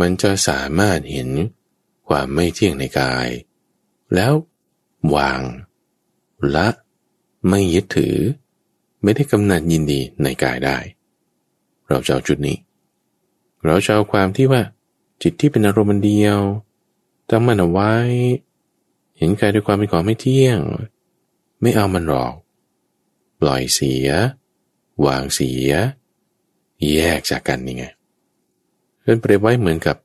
[0.00, 1.28] มันจะสามารถเห็น
[2.08, 3.28] ความไม่เที่ยงในกาย
[4.14, 4.32] แล้ว
[5.14, 5.40] วาง
[6.54, 6.68] ละ
[7.48, 8.16] ไม่ยึดถือ
[9.02, 10.78] ไม่ได้กำนัดยินดีในกายได้
[11.88, 12.58] เราจะเอาจุดนี้
[13.64, 14.62] เราจะเอาความที่ว่า
[15.22, 16.38] จิตที่เป็นอารมณ์เดียว
[17.30, 17.92] จำมันเอาไว้
[19.16, 20.60] เห็นกายด้วยความเป็นของไม่เที่ยง
[21.60, 22.34] ไม่เอามันหรอก
[23.40, 24.08] ปล่อยเสีย
[25.06, 25.72] วางเสีย
[26.92, 27.84] แยกจากกันนี่ไง
[29.02, 29.96] เป็นเปรียบไว้เหมือนกับ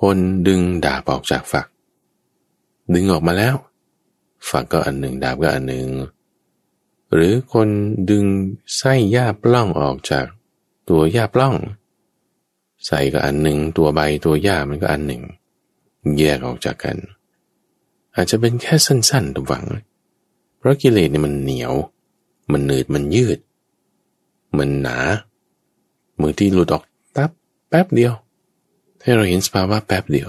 [0.00, 1.66] คนดึงดาบออกจากฝัก
[2.94, 3.56] ดึงออกมาแล้ว
[4.48, 5.88] ฝักก็อันหนึ่งดาบก็อันหนึ่ง
[7.12, 7.68] หรือคน
[8.10, 8.24] ดึง
[8.76, 10.26] ไส้หญ้าปล้องออกจาก
[10.88, 11.54] ตัวหญ้าปล้อง
[12.86, 15.22] ใส่ก็อันหนึ่งตัวใบตัวหญ้ามันก็อันหนึ่ง
[16.18, 16.96] แยกออกจากกัน
[18.14, 19.64] อาจจะเป็นแค่สั้นๆทุกฝัง
[20.58, 21.72] เพราะกิเลสเนี่ยมันเหนียว
[22.52, 23.38] มันหนืดมันยืด
[24.58, 24.98] มันหนา
[26.20, 26.84] มือที่หลุดออก
[27.16, 27.30] ตับ
[27.68, 28.12] แป๊บเดียว
[29.02, 30.28] ให้เราเห็นสภาวะแป๊บเดียว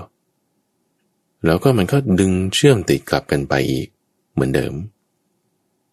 [1.45, 3.87] แล้วก็มันก็ดึงเชื่อมติดกลับกันไปอีก
[4.33, 4.73] เหมือนเดิม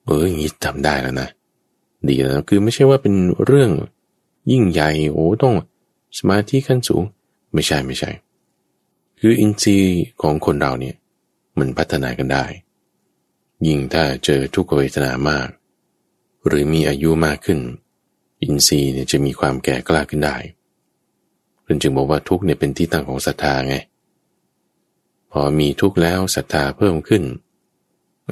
[0.04, 1.28] เอออย่างนี้ทำได้แล้วนะ
[2.08, 3.14] ดีแล้วคือไม่ใช่ว่าเป็น
[3.44, 3.70] เรื่อง
[4.50, 5.54] ยิ่งใหญ่โอ้ต้อง
[6.18, 7.02] สมาธิขั้นสูง
[7.54, 8.10] ไม่ใช่ไม่ใช่
[9.20, 10.96] คืออินทรีย์ของคนเราเนี่ย
[11.58, 12.44] มันพัฒนากันได้
[13.66, 15.48] ยิ่งถ้าเจอทุกขเวทนามาก
[16.46, 17.60] หรือมีอายุมากขึ้น
[18.42, 20.36] อินทรีย์เนี่ยจะมีความแก่กล้าขึ้นได้
[21.62, 23.76] เพื่อนจึงบอกว่าทุกเนี่ยเป็นที่ตั้งของศรัทธาไง
[25.32, 27.22] พอมีทุกแล้วศรัทธาเพิ่มขึ้น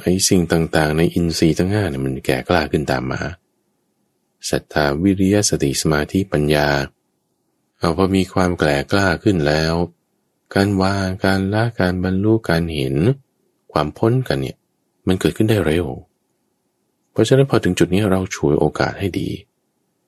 [0.01, 3.21] ไอ้สิ่งต่างๆ ในอินทรีย์ทั้งห้าเนี่ยมันแก่กล้าขึ้นตามมา
[4.49, 6.67] ศรัทธาวิริยสติสมาธิปัญญา
[7.77, 9.73] เอาพอมีความแก่กล้าขึ้นแล้ว
[10.55, 12.95] การวางการละการบรรลุการเห็น
[13.71, 14.57] ความพ้นกันเนี่ย
[15.07, 15.85] มันเกิดขึ้นได้เร็ว
[17.11, 19.29] เพราะฉะนั้นพอถึงจุดนี้เราช่วยโอกาสให้ดี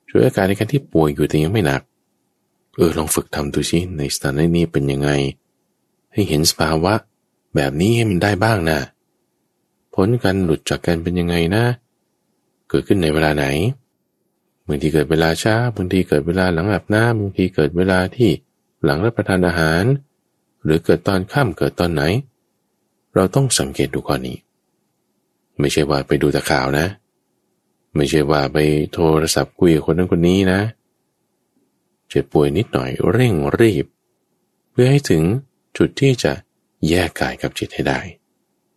[0.09, 1.81] ช่วยโอกาสในการที่ป่วยอยู่แต่ยังไม่หนัก
[2.75, 5.09] เออลองฝึกทำดูสิในสถานนี้เป็นยังไง
[6.13, 6.93] ให้เห็นสภาวะ
[7.55, 8.79] แบบนี้ให้มันได้บ้างนะ
[9.95, 11.63] ผลการหลุดจากกันเป็นยังไงนะ
[12.69, 13.45] เกิดขึ้นในเวลาไหน
[14.67, 18.29] บางทีเกิดเวลาช้าบางทีเกิดเวลาหลังอาบน้ำบางทีเกิดเวลาที่
[18.83, 19.83] หลังรับประทานอาหาร
[20.63, 22.03] หรือเกิดตอนค่ำเกิดตอนไหน
[23.15, 24.37] เราต้องสังเกตดูข้อนี้
[25.59, 26.87] ไม่ใช่ว่าไปดูแต่ข่าวนะ
[27.95, 28.57] ไม่ใช่ว่าไป
[28.93, 30.59] โทรศัพท์คุยกับคนนั้นคนนี้นะ
[32.07, 33.85] เจ็บป่วยนิดหน่อยเร่งรีบ
[34.71, 35.23] เพื่อให้ถึง
[35.77, 36.33] จุดที่จะ
[36.87, 37.99] แยกกายกับจิตให้ได้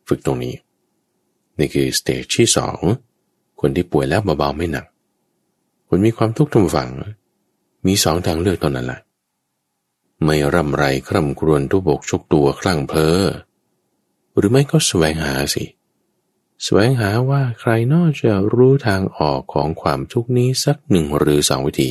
[0.08, 0.54] ฝึกตรงนี้
[1.58, 2.80] นี่คือสเตจที่สอง
[3.60, 4.86] คนที่ป่วยแล้วเบาๆไม่หนัก
[5.88, 6.90] คนมีความทุกข์ทุกฝัง
[7.86, 9.00] มีสองทางเลือกตอนนั้นแหละ
[10.24, 13.18] ไม่ร่ำไรคร่ำครวญทุบกชกตัวคลั่งเพลอ
[14.36, 15.64] หรือไม่ก็แสวงหาสิ
[16.64, 21.90] แสวงหาว่าใครหนอจะรู้ทางออกของความทุกข์นี้สักหนึ่งหรือสองวิธี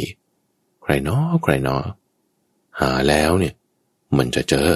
[0.84, 1.78] ใครหนอใครหนอ
[2.80, 3.54] หาแล้วเนี่ย
[4.18, 4.70] มันจะเจอ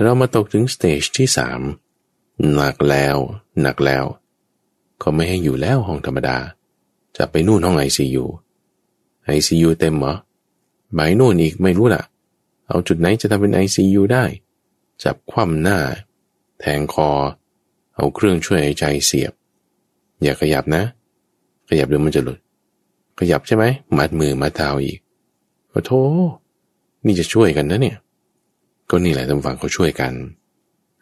[0.00, 1.60] เรามาตกถึง stage ที่สาม
[2.52, 3.16] หนักแล้ว
[3.60, 4.04] หนักแล้ว
[5.02, 6.38] ก็ไม่ให้อยู่แล้วห้องธรรมดา
[7.16, 8.24] จะไปนู่นห้องไอซียู
[9.24, 10.14] ไอซียูเต็มเหรอ
[10.94, 12.02] หมายนู่นอีกไม่รู้ล่ะ
[12.68, 14.24] เอาจุดไหนจะทำเป็นไอซียูได้
[15.02, 15.78] จับคว่ำหน้า
[16.60, 17.10] แทงคอ
[17.96, 19.32] เอาเครื่องช่วยหายใจเสียบ
[20.22, 20.82] อย่าขยับนะ
[21.68, 22.38] ขยับเดี๋ยวมันจะหลุด
[23.18, 23.64] ขยับใช่ไหม
[23.98, 24.98] มัดมือมัดเท้าอีก
[25.70, 25.90] โอ้โธ
[27.04, 27.96] นี่จะช่วยกันนะเนี่ย
[28.90, 30.12] ก็นี่แหละทำฝั่งเขาช่วยกัน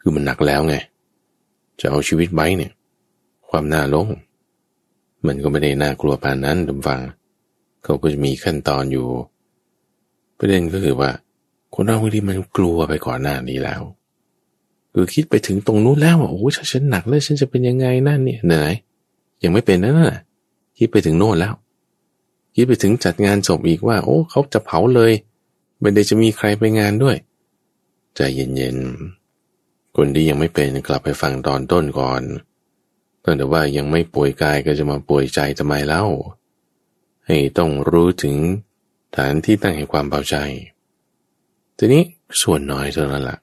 [0.01, 0.75] คือมันหนักแล้วไง
[1.79, 2.71] จะเอาชีวิตไว้เนี่ย
[3.49, 4.07] ความน่าลง
[5.27, 6.99] มันก็ไม่ได้น่ากลัวปานนั้นทำฟัง
[7.83, 9.07] เขาก็จะมีขั้นตอนอยู่
[10.37, 11.09] ประเด็นก็คือว่า
[11.73, 13.81] คนเราบางทีมันกลัวไปก่อนหน้านี้แล้ว
[14.93, 18.73] คือคิดไปถึงตรงนู้นแล้วว่าโอ้ฉันฉันหนักแล้วฉันจะเป็นยังไงนั่นเนี่ยเหนื่อย
[19.43, 20.21] ยังไม่เป็นนั่นน่ะ
[20.77, 21.53] คิดไปถึงโน่นแล้ว
[22.55, 25.11] คิดไปถึงจัดงานศพอีกว่า โอ้เขาจะเผาเลย
[25.79, 27.15] ไม่ได้จะมีใครไปงานด้วย
[28.15, 32.21] ใจเย็นๆคนที่ยังไม่เป็นกลับไปฟังตอนต้นก่อน
[33.23, 36.03] ตั้งแต่ว่ายังไม่ป่วยกายก็จะมาป่วยใจทำไมเล่า
[37.25, 38.35] ให้ต้องรู้ถึง
[39.15, 40.35] ฐานที่ตั้งแห่งความเบาใจ
[41.77, 42.03] ทีนี้
[42.41, 43.37] ส่วนน้อยเท่านั้นละ่ะ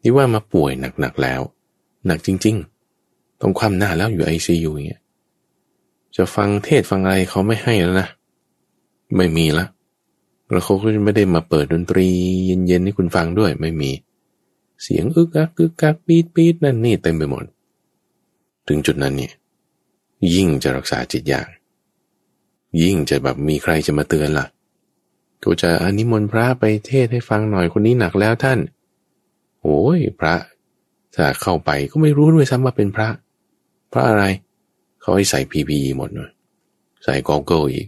[0.00, 1.40] ที่ว่ามาป่วยหนักๆแล้ว
[2.06, 2.56] หนักจริง
[2.98, 5.02] ๆ ต้องความหน้าแล้วอยู่ไอซียูอย่างเงี้ย
[6.16, 8.08] จะฟังเทศฟังอะไรเขาไม่ให้แล้วนะ
[9.16, 9.66] ไม่มีละ
[10.50, 12.08] แล้วเขาก็ไม่ได้มาเปิดดนตรี
[12.66, 13.90] เย็นๆให้คุณฟังด้วยไม่มี
[14.82, 17.44] เสียงอึกอักอึกอักปีดปีดนั่นนี่เต็มไปหมด
[18.68, 19.32] ถึงจุดนั้นเนี่ย
[20.34, 21.48] ยิ่งจะรักษาจิตยาก
[22.82, 24.46] ยิ่งจะแบบมีใครจะมาเตือนละ่ะ
[25.42, 28.58] ก็จะอนิมนต์พระไปเทศให้ฟังหน่อยคนนี้หนักแล้วท่าน
[29.62, 30.34] โอ้ยพระ
[31.14, 33.08] ถ้าเข้าไปก็ไม่รู้ด้วยซ้ำว่าเป็นพระ
[33.92, 34.24] พระอะไร
[35.00, 36.30] เขาให้ใส่พีพีหมดเลย
[37.04, 37.86] ใส่กอเกิลอีก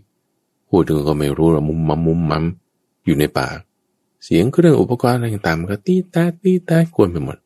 [0.68, 2.44] พูดถึงก็ไม่รู้ละมุมมัมมุมมัม
[3.04, 3.58] อยู่ในปาก
[4.24, 7.36] เสียงเครื่องอุปกรณ์อะไรต่างๆก็ตีแตาตีแตากวนไปหมด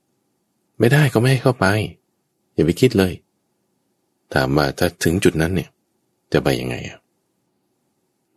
[0.78, 1.66] ไม่ได้ก็ไม่ให้เข้าไป
[2.54, 3.12] อย่าไปคิดเลย
[4.32, 5.70] ถามว่าถ้าถึงจุดนั้นเนี่ย
[6.32, 6.98] จะไปยังไงอะ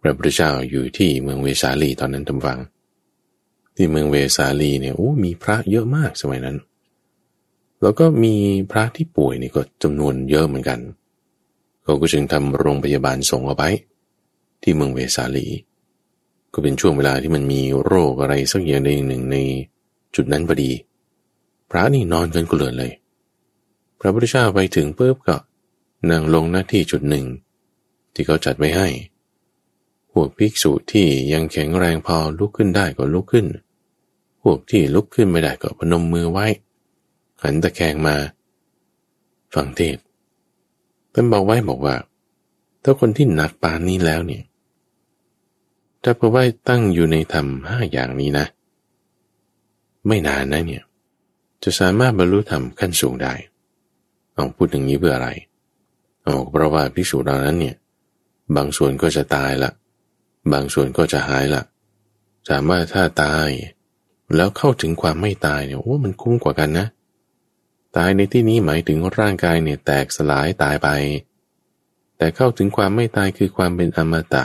[0.01, 2.59] พระพุทธเจ้าอยู่ที่เมืองเวสาลีตอนนั้นทำฟัง
[3.81, 6.57] ที่เมืองเวสาลีเนี่ยโอ้มีพระเยอะมากสมัยนั้น
[7.81, 8.35] แล้วก็มี
[8.71, 10.79] พระที่ป่วยนี่ก็จำนวนเยอะเหมือนกัน
[11.83, 13.69] เขาก็จึงทำโรงพยาบาลส่งเอาไว้
[14.61, 15.47] ที่เมืองเวสาลี
[16.53, 19.37] ก็เป็นช่วงเวลาที่มันมีโรคอะไรสักอย่างใดหนึ่งใน
[20.15, 20.71] จุดนั้นพอดี
[21.69, 22.91] พระนี่นอนกันก็เลยเลย
[23.99, 25.37] พระพุทธเจ้าไปถึงปุ๊บก็
[26.09, 27.25] นั่งลงหน้าที่จุดหนึ่ง
[28.13, 28.87] ที่เขาจัดไว้ให้
[30.11, 33.45] พวกภิกษุที่ยังแข็งแรงพอลุกขึ้นได้ก็ลุกขึ้น
[34.51, 36.47] วกที่ลุกขึ้นไม่ได้ก็พนมมือไว้
[37.43, 38.15] หันตะแคงมา
[39.53, 39.97] ฟังเทศ
[41.13, 41.95] ท่านบอกไว้บอกว่า
[42.83, 44.43] ถ้าคนที่หนักปานนี้แล้วเนี่ย
[46.03, 48.45] ถ้าพระว่าตั้งอยู่ในธรรมห้าอย่างนี้นะ
[50.07, 50.83] ไม่นานนะเนี่ย
[51.63, 53.33] จะสามารถบรรลุธรรมขั้นสูงได้
[54.33, 55.29] เอาพูดอย่างนี้เพื่ออะไร
[56.23, 57.75] เอาเพราะว่าพิสูจน์เรานั้นเนี่ย
[58.55, 59.71] บางส่วนก็จะตายละ
[60.53, 61.61] บางส่วนก็จะหายละ
[62.49, 63.47] สามารถถ้าตาย
[64.35, 66.87] แล้วเข้าถึงความไม่ตายเนี่ยโอ้มันคุ้มกว่ากันนะ
[67.97, 70.89] ตายในที่นี้หมายถึงร่างกายเนี่ยแตกสลายตายไป
[72.17, 74.43] แต่เข้าถึงความไม่ตายคือความเป็นอมตะ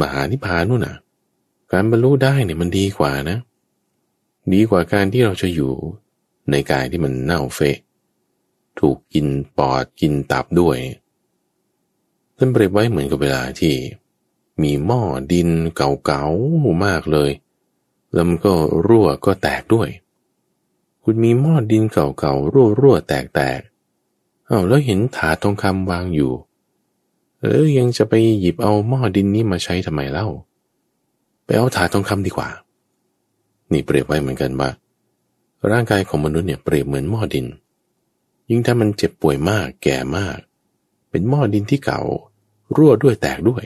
[0.00, 0.96] มหานิพพานนู่นน่ะ
[1.72, 3.38] การบรรลุได้เนี่ยมันดีกว่านะ
[4.54, 5.72] ดีกว่าการที่เราจะอยู่
[6.50, 7.78] ในกายที่มันเน่าเฟะ
[8.80, 9.26] ถูกกิน
[9.58, 10.78] ปอดกินตับด้วย
[12.36, 13.74] ท่านเปรียบไว้เหมือนกับเวลาที่
[14.62, 15.02] มีหม้อ
[15.32, 17.30] ดินเก่าๆมากเลย
[18.16, 18.52] แล้วมันก็
[18.86, 19.88] รั่วก็แตกด้วย
[21.02, 26.32] คุณมีหม้อดินเก่าๆรั่วๆแตกๆอ้าวแล้วเห็นถาทองคำวางอยู่
[27.40, 30.26] เออยังจะไปหยิบเอาหม้อดินนี้มาใช้ทำไมเล่า
[31.44, 32.48] ไปเอาถาทองคำดีกว่า
[33.72, 34.70] นี่เปรียบไว้เหมือนกันว่า
[35.70, 37.46] ร่างกายของมนุษย์เนี่ยเปรียบเหมือนหม้อดิน
[38.48, 40.38] ยิ่งถ้ามันเจ็บป่วยมากแก่มาก
[41.10, 42.00] เป็นหม้อดินที่เก่า
[42.76, 43.64] รั่วด้วยแตกด้วย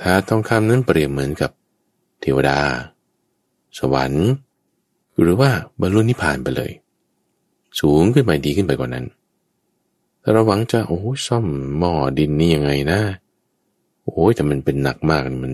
[0.00, 1.50] ถาทองคำนั้นเปรียบเหมือนกับ
[2.20, 2.58] เทวดา
[3.78, 4.28] สวรรค์
[5.20, 5.50] หรือว่า
[5.80, 6.72] บรรลุนิพพานไปเลย
[7.80, 9.06] สูงขึ้นไปดีขึ้นไปกว่านั้น
[10.20, 11.46] แต่เราหวังจะโอ้ซ่อม
[11.78, 13.00] หม้อดินนี่ยังไงนะ
[14.04, 15.52] โอ้ยแต่มันเป็นหนักมากมัน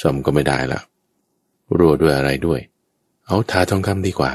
[0.00, 0.80] ซ่อมก็ไม่ได้ละ
[1.76, 2.60] รั่วด้วยอะไรด้วย
[3.26, 4.32] เอาทาทองคำดีกว่า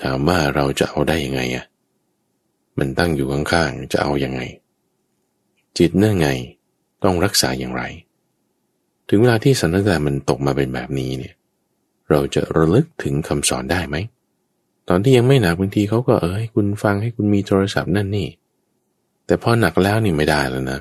[0.00, 1.64] ถามว่าเราจะเอาได้ยังไงอะ
[2.78, 4.40] มันตั้งอยู่ข้างๆจะเอาอยัางไง
[5.78, 6.28] จิตเนื่อไง
[7.04, 7.82] ต้องรักษาอย่างไร
[9.08, 11.34] ถึงเวลาที่สถานการณ์มันตกมาเป็นแบบนี้เนี่ย
[12.10, 13.96] เราจะระลึกถึงคำสอนได้ไหม
[14.88, 18.28] ตอนที่ยังไม่หนักบางทีเขาก็เออให้คุณฟังให้คุณมีโทรศัพท์นั่นนี่
[19.26, 20.80] แต่พอหนักแล้วนี่ไม่ได้แล้วนะ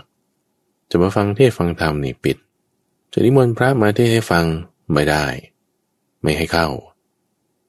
[0.89, 2.37] จะมาฟังเทศฟังธรรมนี่ปิด
[3.13, 4.45] จะนิมนต์พระมาเทศให้ฟัง
[4.93, 5.25] ไม่ได้
[6.21, 6.67] ไม่ให้เข้า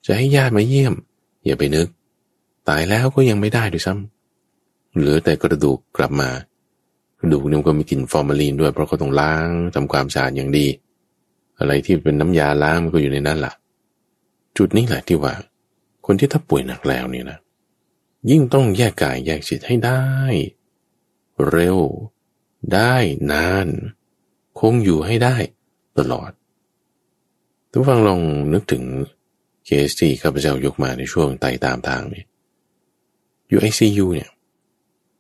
[0.07, 0.95] จะให้ญาติมาเยี่ยม
[1.47, 1.89] อย่าไปนึก
[2.69, 6.31] ตายแล้วก็ยังไม่ได้ด้วยซ้ำเหลือแต่กระดูกกลับมา
[7.21, 10.67] กระดูกนี่ก็มีกลิ่นฟอร์มาลีนด้วยเพราะเขาต้องล้างทำความสะอาดอย่างดี
[11.61, 13.55] อะไรที่เป็นน้ำยาล้างมันก็อยู่ในนั้นละ่ะ
[14.57, 15.35] จุดนี้แหละที่ว่า
[16.07, 17.39] คนที่ถ้าป่วยหนักแล้วเนี่ยนะ
[18.31, 20.03] ยิ่งต้องแยกกายแยกจิตให้ได้
[21.49, 21.79] เร็ว
[22.75, 22.95] ได้
[23.33, 23.69] นาน
[24.61, 25.37] คงอยู่ให้ได้
[25.99, 26.31] ตลอด
[27.71, 28.21] ทุกฟังลอง
[28.53, 28.85] นึกถึง
[29.67, 32.27] เคสที่ข้าพเจ้ายกมาในช่วงไต่ตามทางเนี่ย
[33.49, 34.31] อยู่ไอซูเนี่ย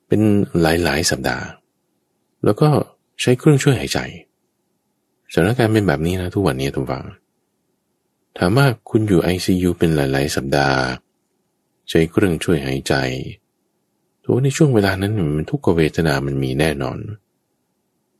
[0.08, 0.20] เป็น
[0.60, 1.46] หลายๆสัปดาห์
[2.44, 2.68] แล้วก็
[3.20, 3.98] ใช้เครื่องช่วยหายใจ
[5.32, 7.04] สถานการณ์เป็นแบบนี้นะทุกวันนี้ทุกฟัง
[8.38, 10.80] ถามว่าคุณอยู่ไอซียูเป็นหลาย ๆ สัปดาห์
[11.88, 12.94] ใช้เครื่องช่วยหายใจ
[14.22, 16.98] ทุกในช่วงเวลานั้นมันทุกขเวทนามันมีแน่นอน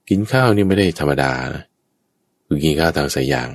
[0.08, 1.64] กินข้าวนี่ไม่ได้ธรรมดานะ
[2.46, 3.50] คือกินข้าวทางสายยาง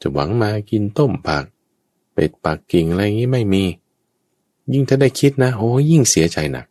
[0.00, 1.44] จะหวังมากินต้มผัก
[2.12, 3.64] เป็ดปักกิ่งอะไรอย่างนี้ไม่มี
[4.72, 6.66] ยิ่งถ้าได้คิดนะโอ้ยิ่งเสียใจหนัก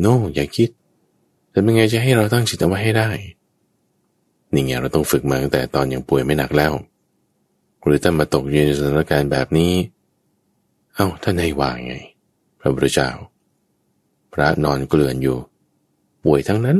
[0.00, 0.70] โน no, อย่าคิด
[1.50, 3.08] แต่เป็นไงจะให้เราตั้งจิตเอาไว้ให้ได้
[4.52, 6.72] นี่ไงเราต้องฝึกมาตั้งแต่ตอนยังป่วยไม่หนักแล้ว
[7.84, 9.72] หรือถ้ามาตกอยู่ในสถานการณ์แบบนี้
[10.94, 11.94] เอา้าท่านให้วางไง
[12.60, 13.10] พระพุทธเจ้า
[14.32, 15.38] พระนอนเกลื่อนอยู่
[16.24, 16.78] ป่วยทั้งนั้น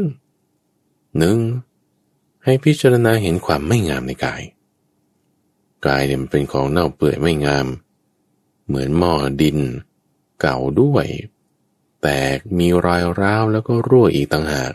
[1.19, 1.39] หนึ่ง
[2.45, 4.43] ให้พิจารณาเห็นความไม่งามในกาย
[5.87, 7.67] กายเนี่ยมันเป็นของเน่าเปื่อยไม่งาม
[8.67, 9.59] เหมือนหม้อดิน
[10.41, 11.07] เก่าด้วย
[12.03, 14.73] แตกมีรอยร้าวแล้วก็รั่วอีกต่างหาก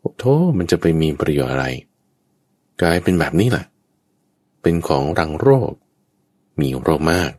[0.00, 0.24] โอ้โท
[0.58, 1.66] มันจะไปมีประโยชน์อะไร
[2.82, 3.64] กลายเป็นแบบนี้แหละ
[4.62, 5.72] เป็นของรังโรค
[6.60, 7.30] มีโรคมาก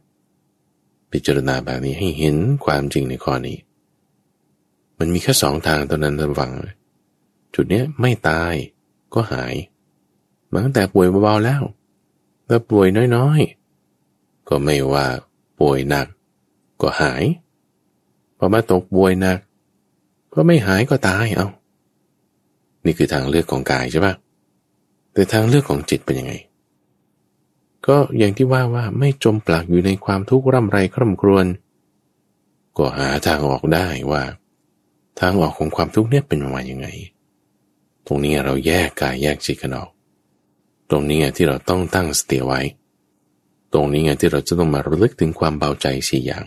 [1.11, 2.35] พิจารณาแบบนี้ให้เห็น
[2.65, 3.57] ความจริงในข้อนี้
[4.99, 6.51] มันมีแค่สองทางตอนนั้นท่านฟัง
[7.53, 8.53] จุดเนี้ยไม่ตาย
[9.13, 9.53] ก็หาย
[10.51, 11.61] มาตั้งแต่ป่วยเบาๆแล้ว
[12.47, 15.05] ถ้าป่วยน้อยๆ ก็ไม่ว่า
[15.59, 16.07] ป่วยหนัก
[16.81, 17.23] ก็หาย
[18.37, 19.39] พอมาตกป่วยหนัก
[20.33, 21.47] ก็ไม่หายก็ตายเอา
[22.85, 24.13] นี่คือทางเลือกของกายใช่ปะ
[25.13, 26.33] แต่ทางเลือกของจิตเป็นยังไง
[27.87, 31.45] ก็อย่างที่ว่าว่าไม่จมปลักอยู่ในความทุกข์ร่ำไรคร่ำครวญ
[32.77, 34.23] ก็หาทางออกได้ว่า
[35.19, 36.87] ทางออกของความทุกข์เนี่ยเป็นมาอย่างไง
[38.07, 39.89] ตรงนี้เราแยกกายแยกจิตกันออก
[40.89, 42.61] ตรงนี้ไงที่เราต้องตั้งสติไว้
[43.73, 46.45] ตรงนี้ไงที่เราจะต้องมาระลึกถึงความเบาใจสี่อย่าง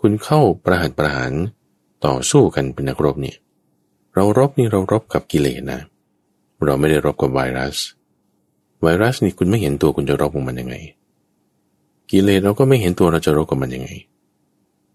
[0.00, 1.32] คุณเข้าประหัตประหาร
[2.06, 3.36] ต่อสู้กันเป็นนักรบเนี่ย
[4.14, 5.80] เรารบนี่เรารบกับกิเลสนะ
[6.64, 7.76] เราไม่ได้รบกับไวรัส
[8.82, 10.76] ไวรัสนี่คุณไม่เห็นตัวคุณจะรบกับมันยังไง
[12.10, 13.90] กิเลสเราก็ไม่เห็นตัวเราจะรบกับมันยังไง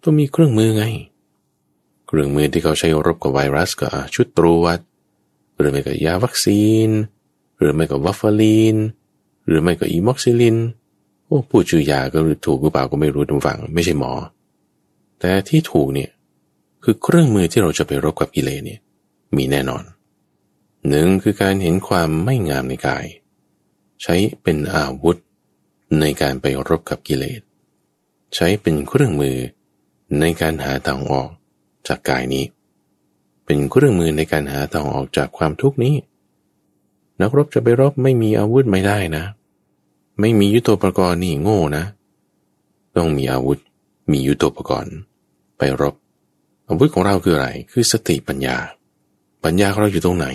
[0.04, 0.86] ต้องมีเครื่องมือไง
[2.08, 4.80] เครื่องมือที่เขาใช้รบกับไวรัสก็ชุดตรวจ
[5.58, 6.90] หรือไม่ก็ยาวัคซีน
[7.58, 8.76] หรือไม่ก็วาร์ฟาริน
[9.46, 10.58] หรือไม่ก็อะม็อกซิซิลลิน
[11.26, 14.12] โอ้พูดชื่อยาก็ถูกหรือเปล่าก็ไม่รู้ผู้ฟังไม่ใช่หมอ
[15.20, 16.10] แต่ที่ถูกเนี่ย
[16.84, 18.80] คือเครื่องมือที่เราจะไปรบกับกิเลสเนี่ย
[19.36, 19.84] มีแน่นอน
[20.90, 23.06] หนึ่งคือการเห็นความไม่งามในกาย
[24.02, 25.18] ใช้เป็นอาวุธ
[26.00, 27.42] ในการไปรบกับกิเลส
[28.36, 29.38] ใช้เป็นเครื่องมือ
[30.20, 31.30] ในการหาทางออก
[31.88, 32.46] จากกายนี้
[33.46, 35.96] เป็นเครื่องมือในการหาทางออกจากความทุกข์นี้
[37.22, 39.24] นักรบจะไปรบไม่มีอาวุธไม่ได้นะ
[40.20, 41.86] ไม่มียุทโธปกรณ์นี่โง่นะ
[42.96, 43.60] ต้องมีอาวุธ
[44.12, 44.96] มียุทโธปกรณ์
[45.58, 45.96] ไปรบ
[46.68, 48.58] อาวุธของเราคืออะไร คือสติปัญญา
[49.44, 50.28] ปัญญาของเราอยู่ตรงไหน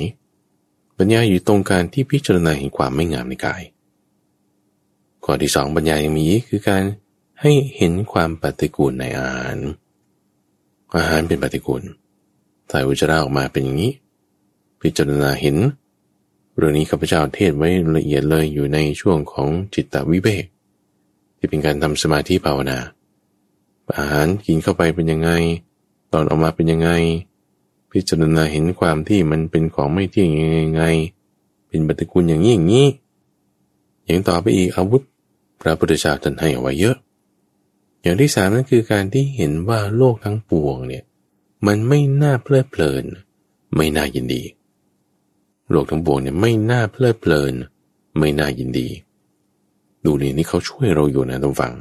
[0.98, 3.62] ปัญญาอยู่ตรงการที่พิจารณาเห็นความไม่งามในกาย
[5.24, 6.82] ข้อที่สองปัญญายังมีคือการ
[7.40, 9.56] ให้เห็นความปฏิกูลในอาหาร
[10.96, 11.82] อาหารเป็นปฏิกูล
[12.70, 13.92] ถ่ายอุจาระออกมาเป็นอย่างนี้
[14.80, 15.56] พิจารณาเห็น
[16.56, 20.44] เรื่องนี้ข้าพเจ้าเทศไว้ละเอียดเลยอยู่ในช่วงของจิตตวิเวก
[21.38, 22.78] ที่เป็นการทำสมาธิภาวนา
[23.98, 25.30] อาหารกินเข้าไปเป็นยังไง
[26.12, 26.90] ตอนออกมาเป็นยังไง
[27.92, 30.82] พิจารณาเห็นความที่มันเป็นของไม่เที่ยงยังไง
[31.68, 32.88] เป็นปฏิกูลอย่างนี้อย่างนี้
[34.04, 35.02] อย่างต่อไปอีกอาวุธ
[35.60, 36.96] พระพุทธเจ้าท่านให้เอาไว้เยอะ
[38.02, 41.04] อย่างที่สามนั่นคือการที่เห็นว่าโลกทั้งปวงเนี่ย
[41.66, 43.04] มันไม่น่าเพลิดเพลิน
[43.76, 44.42] ไม่น่ายินดี
[45.70, 47.54] โลกทั้งปวงเนี่ยไม่น่าเพลิดเพลิน
[48.18, 48.88] ไม่น่ายินดี
[50.04, 51.72] ดูนี่นี่เขาช่วยเราอยู่นะต้องฟัง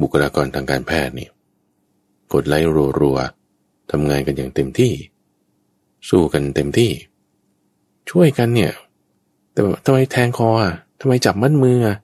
[0.00, 1.30] บุคลากรทางการแพทย์เนี่ย
[2.32, 2.70] กดไลค์
[3.00, 3.41] รัวๆ
[3.92, 4.92] ทำงานกันอย่างเต็มที่
[6.08, 6.90] สู้กันเต็มที่
[8.10, 8.72] ช่วยกันเนี่ย
[9.52, 11.96] แต่ทำไมแทงคออะทำไมจับมัดมืออะ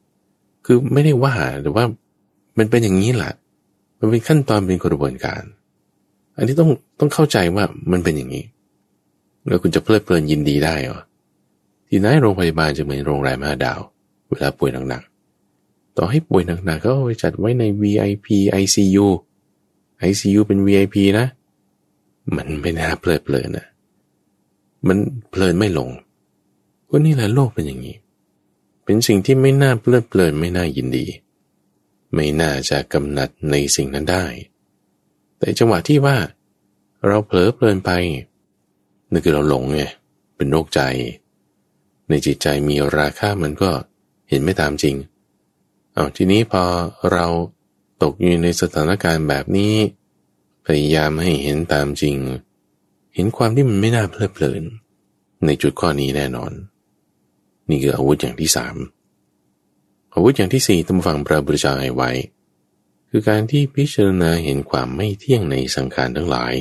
[0.66, 1.84] คือไม่ได้ว่าแต่ว่า
[2.58, 3.32] มันเป็นอย่างนี้แหละ
[4.00, 5.42] มันเป็นขั้นตอนเป็นกระบวนการ
[6.36, 6.70] อันนี้ต้อง
[7.00, 8.44] ต้องเข้าใจว่ามันเป็นอย่างนี้
[9.46, 11.00] แล้วคุณจะเพลิดเพลินยินดีได้เหรอ
[11.88, 13.80] ที่ไหนโรงพยาบาลจะเหมือนโรงแรมห้าดาว
[14.28, 18.28] เวลาป่วยหนักๆต่อให้ป่วยหนักๆก็ไปจัดไว้ใน VIP
[18.62, 19.06] ICU
[20.08, 21.26] ICU เป็น VIP นะ
[22.36, 23.66] มันไม่น่าเพลิดเพลินนะ
[24.86, 24.98] มัน
[25.30, 25.90] เพลินไม่ลง
[26.88, 27.96] ก็นี่แหละโลกเป็นอย่างนี้
[28.84, 31.06] เป็นสิ่งที่ไม่น่าเพลิดเพลินไม่น่ายินดี
[32.14, 34.24] ไม่น่าจะกำหนัดในสิ่งนั้นได้
[35.38, 36.16] แต่จังหวะที่ว่า
[37.06, 37.90] เราเผลอเพลินไป
[39.10, 39.80] นั่นคือเราหลงไง
[40.36, 40.80] เป็นโรคใจ
[42.08, 43.70] ในจิตใจมีราคามันก็
[44.28, 44.96] เห็นไม่ตามจริง
[45.94, 46.64] เอาทีนี้พอ
[47.12, 47.26] เรา
[48.02, 49.74] ตกอยู่ในสถานการณ์แบบนี้
[50.68, 52.16] พยายามให้เห็นตามจริง
[53.14, 54.62] เห็นความที่มันไม่น่าเพลิดเพลิน
[55.46, 56.52] ในจุดข้อนี้แน่นอน
[57.68, 58.76] นี่คืออาวุธอย่างที่สาม
[60.14, 62.10] อาวุธอย่างที่สี่ตั้งฟังพระบุตรเจ้าให้ไว้
[63.10, 66.54] คือการที่พิจารณาเห็นความไม่เที่ยงในสังขารทั้งหลาย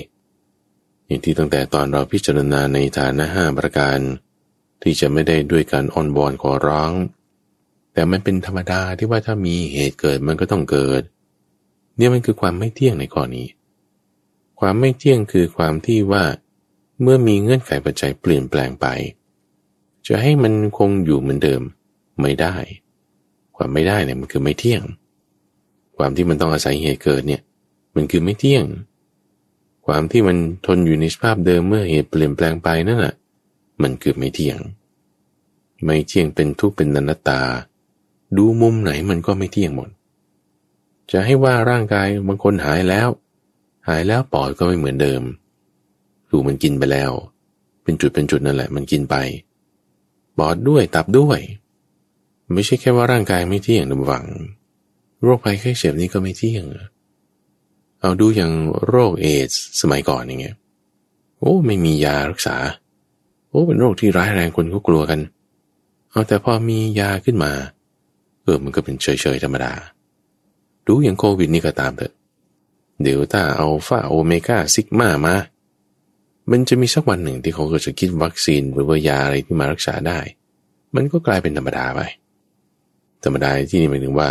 [1.06, 4.00] อย่างที่ตั้งแต่ตอนเราพิจารณาในฐานะห้าประการ
[4.82, 6.92] ที่จะไม่ได้ด้วยการอ่อนบอนขอร้อง
[7.94, 11.02] แต่มันเป็นธรรมดาที่ว่าถ้ามีเหตุเกิดมันก็ต้องเกิด
[11.98, 13.48] เนี่ยมันคือความไม่เที่ยงในข้อนี้
[14.60, 16.24] ความไม่เที่ยงคือความที่ว่า
[17.02, 18.86] เมื่อมีเงื่อนไขปัจจัยเปลี่ยนแปลงไป
[20.08, 21.62] จะให้มันคงอยู่เหมือนเดิม
[22.22, 22.56] ไม่ได้
[23.56, 24.84] ความไม่ได้เนี่ยมันคือไม่เที่ยง
[25.98, 27.42] ความที่มันต้องอาศัยเหตุเกิดเนี่ย
[27.96, 28.66] มันคือไม่เที่ยง
[29.86, 33.16] ความที่มันทนอยู่ในสภาพเดิมเมื่อเหตุเปลี่ยนแปลงไปนั่นแหละ
[33.82, 34.58] มันคือไม่เที่ยง
[35.86, 37.42] ไม่เที่ยงเป็นทุกข์เป็นนันตา
[38.38, 39.90] ดูมุมไหนมันก็ไม่เที่ยงหมด
[41.12, 43.08] จะให้ว่าร่างกายบางคนหายแล้ว
[43.88, 45.22] หายแล้วปอดก็ไม่เหมือนเดิม
[46.30, 47.12] ดูมันกินไปแล้ว
[47.84, 49.16] เป็นจุดเป็นจุดนั่นแหละ มันกินไป
[50.38, 51.40] ปอดด้วยตับด้วย
[52.54, 54.26] ไม่ใช่แค่ว่าร่างกายไม่เที่ยงนะหวัง
[55.24, 56.66] โรคภัยไข้เจ็บนี้ก็ไม่เที่ยง
[58.00, 58.52] เอาดูอย่าง
[58.88, 60.56] โรคเอดสสมัยก่อนอย่างเงี้ย
[61.40, 62.56] โอ้ไม่มียารักษา
[63.50, 65.20] โอ้เป็นโรคที่ร้ายแรงคนก็กลัวกัน
[66.12, 67.52] เอาแต่พอมียาขึ้นมา
[68.44, 69.74] เออมันก็เป็นเฉยๆธรรมดา
[70.88, 72.14] ดูอย่างโควิดนี่ก็ตามเถอะ
[73.02, 75.36] เดี๋ยวถ้าเอาฟาโอเมก้าซิกมามา
[76.52, 80.20] มันจะมีสักวันหนึ่งที่เขาก็จะคิดวัคซีนหรือว่ายาอะไรที่มารักษาได้
[80.96, 82.00] มันก็กลายเป็นธรรมดาไป
[83.24, 84.30] ธรรมดาที่นี่หมายถึงว่า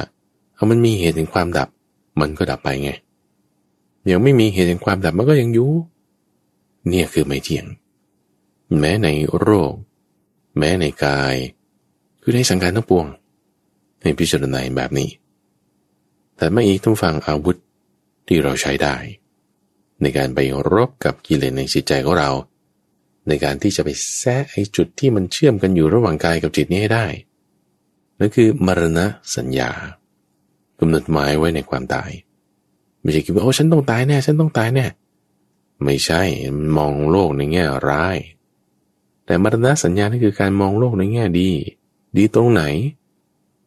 [0.55, 1.69] เอามันมีเหตุถึงความดับ
[2.21, 2.91] มันก็ดับไปไง
[4.11, 5.71] ยังไม่มีเหตุถึงความดับมันก็ยังอยู่
[6.89, 7.67] เนี่ยคือไม่เที่ยง
[8.81, 9.09] แม้ใน
[9.39, 9.73] โรค
[10.59, 11.35] แม้ในกาย
[12.23, 13.07] คือในสังการทั้งปวง
[14.03, 15.09] ในพิจารณาแบบนี้
[16.37, 17.57] แต่ไม่อีกต้องฟังอาวุธ
[18.27, 18.97] ที่เราใช้ได้
[20.03, 20.41] ในการไป
[20.73, 22.31] รบกับกิเลสในจิตใจของเรา
[23.29, 27.07] ในการที่จะไปแซะไอ้จุดที่มันเชื่อมกันอยู่ระหว่างกายกับจิตนี้ให้ได้
[28.19, 29.07] นั่นคือมรณะ
[29.37, 29.71] สัญญา
[30.81, 32.11] กำหนดหมายไว้ในความตาย
[33.03, 34.87] ไม่ใช่คิดว่าโอ้ฉันต้องตายแน่ฉันต้องตายแน่
[35.85, 36.23] ไม่ใช่
[36.77, 38.17] มองโลกในแง่ร้าย
[39.27, 41.51] แต่มรณะสัญญานี่คือการมองโลกในแง่ดี
[42.17, 42.63] ดีตรงไหน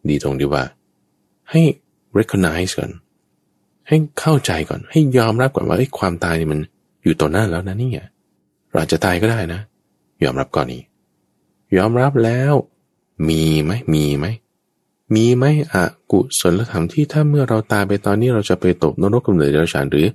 [0.09, 0.63] ดีตรงที่ว่า
[1.49, 1.61] ให้
[2.17, 2.91] recognize ก่อน
[3.89, 6.59] ให้เข้าใจก่อนให้ยอมรับก่อนว่าไอ้ความตายนี่มัน
[7.03, 7.91] อยู่ต่อหน้าแล้วนะนี่
[8.73, 9.59] เราจะตายก็ได้นะ
[10.23, 10.81] ยอมรับก่อนนี้
[11.77, 12.53] ยอมรับแล้ว
[13.29, 14.25] มีไหมมีไหม
[15.15, 20.07] มีไหมอะกุศลธรรมที่ถ้าเมื่อเราตายไปตอนนี้เราจะไปตกนรกกำเนิดเดรัจฉานหรือ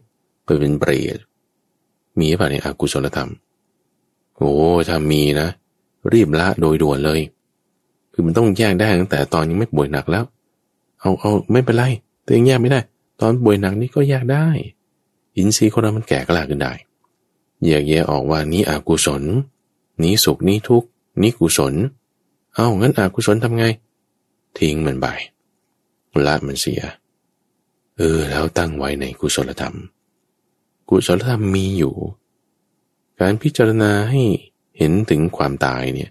[0.44, 1.18] ไปเป็นเปรต
[2.18, 3.30] มีป่ะเนี่ยอกุศลธรรม
[4.36, 4.52] โอ้
[4.88, 5.48] ถ้ามีนะ
[6.12, 7.20] รีบละโดยด่วนเลย
[8.12, 10.24] คือมันต้องแยกได้ตั้งแต่ตอนยังไม่ป่วยหนักแล้ว
[11.00, 11.84] เอาเอาไม่เป็นไร
[12.22, 12.80] แต่ยังแยกไม่ได้
[13.26, 14.46] อนป่วยหนักนี่ก็แยกได้
[15.36, 16.72] อินทรีย์คนเรามันแก่กล้าขึ้นได้
[17.64, 19.22] แยกแยะออกว่านี้อกุศล
[20.02, 20.88] นี้สุขนี้ทุกข์
[21.22, 21.74] นี้กุศล
[22.54, 23.64] เอางั้นอกุศลทำไง
[24.58, 25.06] ทิ้งมันไป
[26.26, 26.82] ละมันเสีย
[27.96, 29.76] เออ แล้วตั้งไว้ในกุศลธรรม
[30.88, 31.94] กุศลธรรมมีอยู่
[33.20, 34.22] การพิจารณาให้
[34.78, 36.10] เห็นถึงความตายเนี่ย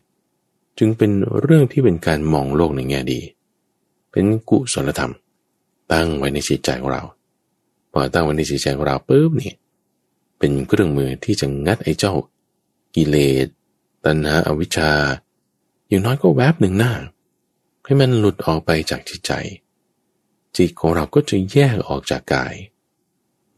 [0.78, 1.12] จึงเป็น
[1.42, 3.20] เรื่องที่เป็นการมองโลกในแง่ดี
[4.12, 5.14] เป็นกุศลธรรม
[5.94, 7.04] ตั้งไว้ในจิตใจของเรา
[7.92, 9.56] พอตั้งไว้ในจิตใจของเราปุ๊บเนี่ย
[10.40, 12.14] เป็นเครื่องมือที่จะงัดไอ้เจ้า
[12.96, 13.48] กิเลส
[14.06, 14.92] ตัณหาอาวิชชา
[15.88, 16.94] อย่างน้อยก็แวบหนึ่งหน้า
[17.84, 19.32] ให้มันหลุดออกไปจากจิตใจ
[20.58, 22.56] จิตของเราก็จะแยกออกจากกาย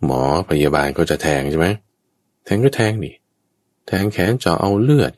[0.03, 1.67] หมอพยาบาลก็จะแทงใช่ไหม
[2.45, 3.11] แทงก็แทงดิ
[3.87, 5.11] แทงแขนเจาะเอาเลือด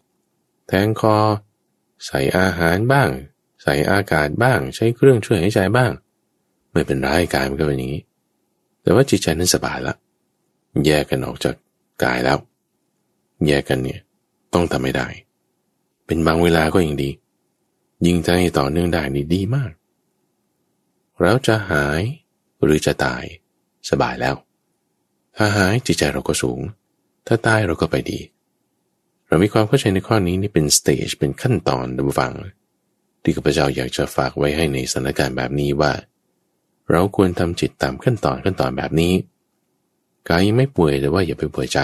[0.68, 1.16] แทงคอ
[2.06, 3.10] ใส่อาหารบ้าง
[3.64, 5.92] ใส่อากาศบ้าง ใช้เครื่องช่วยหายใจบ้าง
[6.78, 8.04] ไม่เป็นไรกายมันก็เป็นอย่างนี้
[8.82, 9.94] แต่ว่าจิตใจนั้นสบายละ
[10.86, 11.56] แยกกันออกจาก
[12.04, 12.38] กายแล้ว
[13.48, 14.00] แยกกันเนี่ย
[14.54, 15.08] ต้องทำไม่ได้
[16.06, 17.10] เป็นบางเวลาก็ยังดี
[18.06, 19.72] ยิ่งถ้าให้ต่อเนื่องได้นี่ดีมาก
[21.22, 22.02] แล้วจะหาย
[22.64, 23.24] หรือจะตาย
[23.90, 24.36] สบายแล้ว
[25.38, 26.60] ถ้าหายจิตใจเราก็สูง
[27.28, 28.20] ถ้าตายเราก็ไปดี
[29.28, 32.34] เรามีความเข้าใจในข้อนี้นี่เป็นสเตจเป็นขั้นตอนดับฟัง
[33.22, 35.92] ที่ข้าพเจ้าอยากจะฝากไว้ให้ในสถานการณ์แบบนี้ว่า
[36.92, 39.14] เราควรทำจิตตามขั้นตอนขั้นตอนแบบนี้
[40.30, 41.80] กายยังไม่ป่วยแต่ว่าอย่าไปป่วยใจ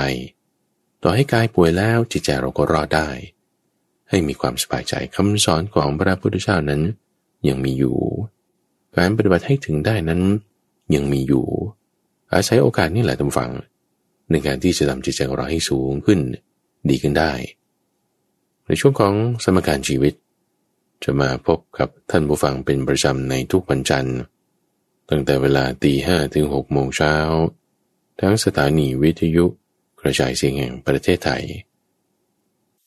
[1.04, 3.10] ต่อให้กายป่วยแล้วจิตใจเราก็รอดได้
[4.10, 6.82] ให้มีความสบายใจคำสอนของพระพุทธเจ้านั้น
[7.47, 7.97] ยังมีอยู่
[8.95, 10.22] การปฏิบัติให้ถึงได้นั้น
[10.95, 11.45] ยังมีอยู่
[12.34, 13.51] อาศัยโอกาสนี้แหละทุกฝัง
[14.32, 16.20] ในการที่จะทำจิตใจของเราให้สูงขึ้น
[16.89, 17.32] ดีขึ้นได้
[18.68, 20.14] ในช่วงของสมการชีวิต
[21.04, 24.18] จะมาพบกับท่านผู้ฟังเป็นประจำในทุกวันจันทร์
[25.10, 27.16] ตั้งแต่เวลาตีห้ถึงหกโมงเช้า
[28.20, 29.45] ทั้งสถานีวิทยุ
[29.99, 31.43] กระจายเสียงแห่งประเทศไทย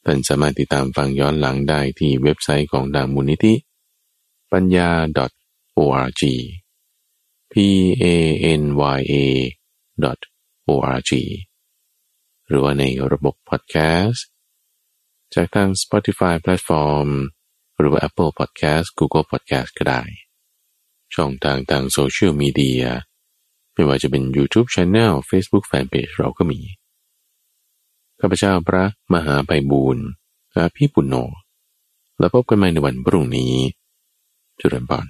[0.05, 3.55] ท่านสามารถติดตามฟังย้อนหลังได้ที่เว็บไซต์ของดางมูลนิธิ
[4.53, 4.91] ปัญญา
[5.79, 6.23] .org
[7.53, 7.55] p
[8.03, 8.07] a
[8.61, 8.63] n
[8.99, 9.15] y a
[10.69, 11.13] .org
[12.49, 14.27] หรือว่าในระบบพอดแคสต์
[15.35, 17.09] จากทาง Spotify Platform
[17.79, 20.26] หรือว่า Apple Podcast Google Podcast ก็ได้
[21.15, 22.85] ช่องทางทางโซเชียลมีเดีย
[23.75, 26.61] ไม่ว่าจะเป็น YouTube Channel Facebook Fanpage เราก็มี
[28.21, 28.85] ข้าพเจ้าพระ
[29.15, 30.07] มหาไพบูรณ์
[30.55, 31.15] อาพี่ปุณโญ
[32.19, 33.53] แล้วพบกันใหม่ในวันพรุ่งนี้
[34.61, 35.07] จุลปัน